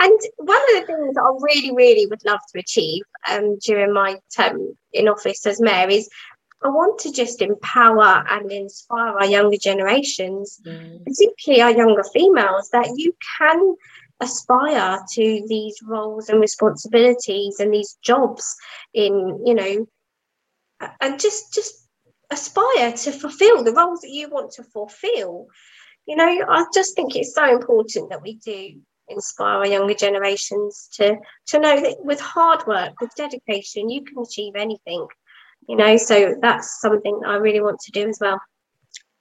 And 0.00 0.20
one 0.36 0.56
of 0.56 0.80
the 0.80 0.84
things 0.86 1.14
that 1.14 1.22
I 1.22 1.32
really, 1.40 1.74
really 1.74 2.06
would 2.06 2.24
love 2.24 2.40
to 2.52 2.58
achieve 2.60 3.02
um, 3.30 3.58
during 3.58 3.92
my 3.92 4.18
term 4.36 4.76
in 4.92 5.08
office 5.08 5.44
as 5.46 5.60
mayor 5.60 5.88
is 5.88 6.08
I 6.62 6.68
want 6.68 6.98
to 7.00 7.12
just 7.12 7.42
empower 7.42 8.24
and 8.28 8.50
inspire 8.50 9.12
our 9.18 9.26
younger 9.26 9.58
generations, 9.58 10.58
Mm. 10.66 11.04
particularly 11.04 11.62
our 11.62 11.70
younger 11.76 12.04
females, 12.04 12.70
that 12.70 12.90
you 12.96 13.14
can 13.38 13.76
aspire 14.20 14.98
to 15.12 15.44
these 15.46 15.76
roles 15.84 16.28
and 16.30 16.40
responsibilities 16.40 17.60
and 17.60 17.72
these 17.72 17.98
jobs 18.02 18.56
in, 18.94 19.42
you 19.44 19.54
know, 19.54 19.86
and 21.00 21.20
just 21.20 21.52
just 21.52 21.85
aspire 22.30 22.92
to 22.92 23.12
fulfill 23.12 23.62
the 23.62 23.72
roles 23.72 24.00
that 24.00 24.10
you 24.10 24.28
want 24.28 24.52
to 24.52 24.64
fulfill. 24.64 25.46
You 26.06 26.16
know, 26.16 26.44
I 26.48 26.64
just 26.72 26.94
think 26.94 27.16
it's 27.16 27.34
so 27.34 27.44
important 27.50 28.10
that 28.10 28.22
we 28.22 28.34
do 28.36 28.80
inspire 29.08 29.58
our 29.58 29.66
younger 29.66 29.94
generations 29.94 30.88
to 30.94 31.16
to 31.46 31.58
know 31.58 31.80
that 31.80 31.96
with 32.00 32.20
hard 32.20 32.66
work, 32.66 33.00
with 33.00 33.14
dedication, 33.16 33.88
you 33.88 34.04
can 34.04 34.22
achieve 34.22 34.54
anything. 34.56 35.06
You 35.68 35.76
know, 35.76 35.96
so 35.96 36.36
that's 36.40 36.80
something 36.80 37.20
I 37.26 37.36
really 37.36 37.60
want 37.60 37.80
to 37.80 37.92
do 37.92 38.08
as 38.08 38.18
well. 38.20 38.40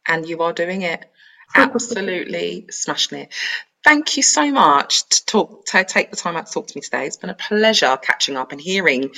And 0.07 0.27
you 0.27 0.41
are 0.41 0.53
doing 0.53 0.83
it. 0.83 1.05
Absolutely 1.55 2.67
smashing 2.69 3.19
it. 3.19 3.33
Thank 3.85 4.17
you 4.17 4.23
so 4.23 4.51
much 4.51 5.07
to 5.09 5.25
talk 5.27 5.65
to 5.67 5.83
take 5.83 6.09
the 6.09 6.17
time 6.17 6.35
out 6.35 6.47
to 6.47 6.51
talk 6.51 6.65
to 6.65 6.75
me 6.75 6.81
today. 6.81 7.05
It's 7.05 7.17
been 7.17 7.29
a 7.29 7.35
pleasure 7.35 7.95
catching 8.01 8.35
up 8.35 8.51
and 8.51 8.59
hearing 8.59 9.11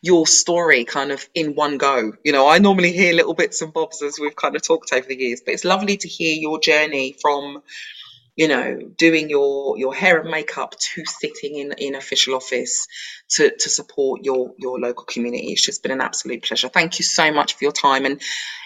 your 0.00 0.26
story 0.26 0.86
kind 0.86 1.12
of 1.12 1.28
in 1.34 1.54
one 1.54 1.76
go. 1.76 2.14
You 2.24 2.32
know, 2.32 2.48
I 2.48 2.56
normally 2.58 2.90
hear 2.90 3.12
little 3.12 3.34
bits 3.34 3.60
and 3.60 3.70
bobs 3.70 4.00
as 4.00 4.18
we've 4.18 4.34
kind 4.34 4.56
of 4.56 4.62
talked 4.62 4.94
over 4.94 5.06
the 5.06 5.14
years, 5.14 5.42
but 5.44 5.52
it's 5.52 5.66
lovely 5.66 5.98
to 5.98 6.08
hear 6.08 6.34
your 6.34 6.58
journey 6.58 7.14
from 7.20 7.62
you 8.36 8.48
know, 8.48 8.78
doing 8.96 9.30
your 9.30 9.78
your 9.78 9.94
hair 9.94 10.20
and 10.20 10.30
makeup 10.30 10.74
to 10.78 11.04
sitting 11.06 11.58
in 11.58 11.72
in 11.78 11.94
official 11.94 12.34
office 12.34 12.86
to 13.30 13.54
to 13.56 13.68
support 13.68 14.24
your 14.24 14.52
your 14.58 14.80
local 14.80 15.04
community. 15.04 15.52
It's 15.52 15.64
just 15.64 15.82
been 15.82 15.92
an 15.92 16.00
absolute 16.00 16.42
pleasure. 16.42 16.68
Thank 16.68 16.98
you 16.98 17.04
so 17.04 17.32
much 17.32 17.54
for 17.54 17.64
your 17.64 17.72
time. 17.72 18.06
And 18.06 18.20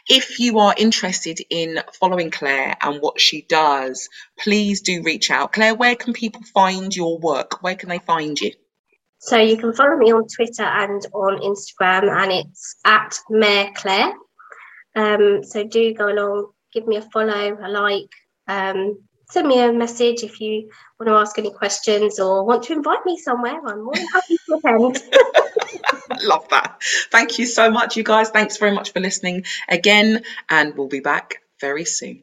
if 0.09 0.41
you 0.41 0.59
are 0.61 0.75
interested 0.77 1.41
in 1.51 1.81
following 1.93 2.31
Claire 2.31 2.77
and 2.81 3.01
what 3.01 3.21
she 3.21 3.43
does, 3.43 4.09
please 4.39 4.81
do 4.81 5.03
reach 5.03 5.31
out. 5.31 5.53
Claire, 5.53 5.75
where 5.75 5.97
can 5.97 6.15
people 6.15 6.43
find 6.55 6.95
your 6.95 7.19
work? 7.19 7.63
Where 7.63 7.75
can 7.75 7.91
they 7.91 7.99
find 7.99 8.41
you? 8.41 8.53
So 9.21 9.37
you 9.37 9.59
can 9.59 9.75
follow 9.75 9.97
me 9.97 10.13
on 10.13 10.27
Twitter 10.35 10.63
and 10.63 11.05
on 11.13 11.41
Instagram, 11.41 12.09
and 12.09 12.33
it's 12.33 12.77
at 12.85 13.19
Mayor 13.29 13.71
Claire. 13.75 14.13
Um, 14.95 15.45
so 15.45 15.65
do 15.65 15.93
go 15.93 16.09
along, 16.09 16.53
give 16.73 16.87
me 16.87 16.97
a 16.97 17.03
follow, 17.03 17.59
a 17.63 17.69
like. 17.69 18.11
Um, 18.47 19.08
send 19.31 19.47
me 19.47 19.61
a 19.61 19.73
message 19.73 20.23
if 20.23 20.41
you 20.41 20.71
want 20.99 21.09
to 21.09 21.13
ask 21.13 21.39
any 21.39 21.51
questions 21.51 22.19
or 22.19 22.45
want 22.45 22.63
to 22.65 22.73
invite 22.73 23.05
me 23.05 23.19
somewhere. 23.19 23.61
I'm 23.67 23.85
more 23.85 23.95
than 23.95 24.07
happy 24.07 24.39
to 24.47 24.55
attend. 24.55 25.03
Love 26.23 26.49
that. 26.49 26.83
Thank 27.11 27.39
you 27.39 27.47
so 27.47 27.71
much, 27.71 27.97
you 27.97 28.03
guys. 28.03 28.31
Thanks 28.31 28.57
very 28.57 28.73
much 28.73 28.93
for 28.93 29.01
listening 29.01 29.45
again, 29.69 30.23
and 30.49 30.77
we'll 30.77 30.89
be 30.89 31.01
back 31.01 31.43
very 31.61 31.85
soon. 31.85 32.23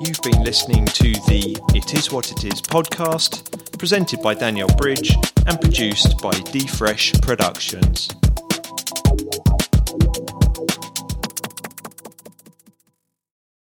You've 0.00 0.22
been 0.22 0.42
listening 0.44 0.86
to 0.86 1.12
the 1.12 1.60
It 1.74 1.94
Is 1.94 2.10
What 2.10 2.30
It 2.30 2.44
Is 2.44 2.62
podcast, 2.62 3.78
presented 3.78 4.22
by 4.22 4.34
Danielle 4.34 4.74
Bridge 4.76 5.14
and 5.46 5.60
produced 5.60 6.22
by 6.22 6.30
D 6.30 6.66
Fresh 6.66 7.12
Productions. 7.20 8.08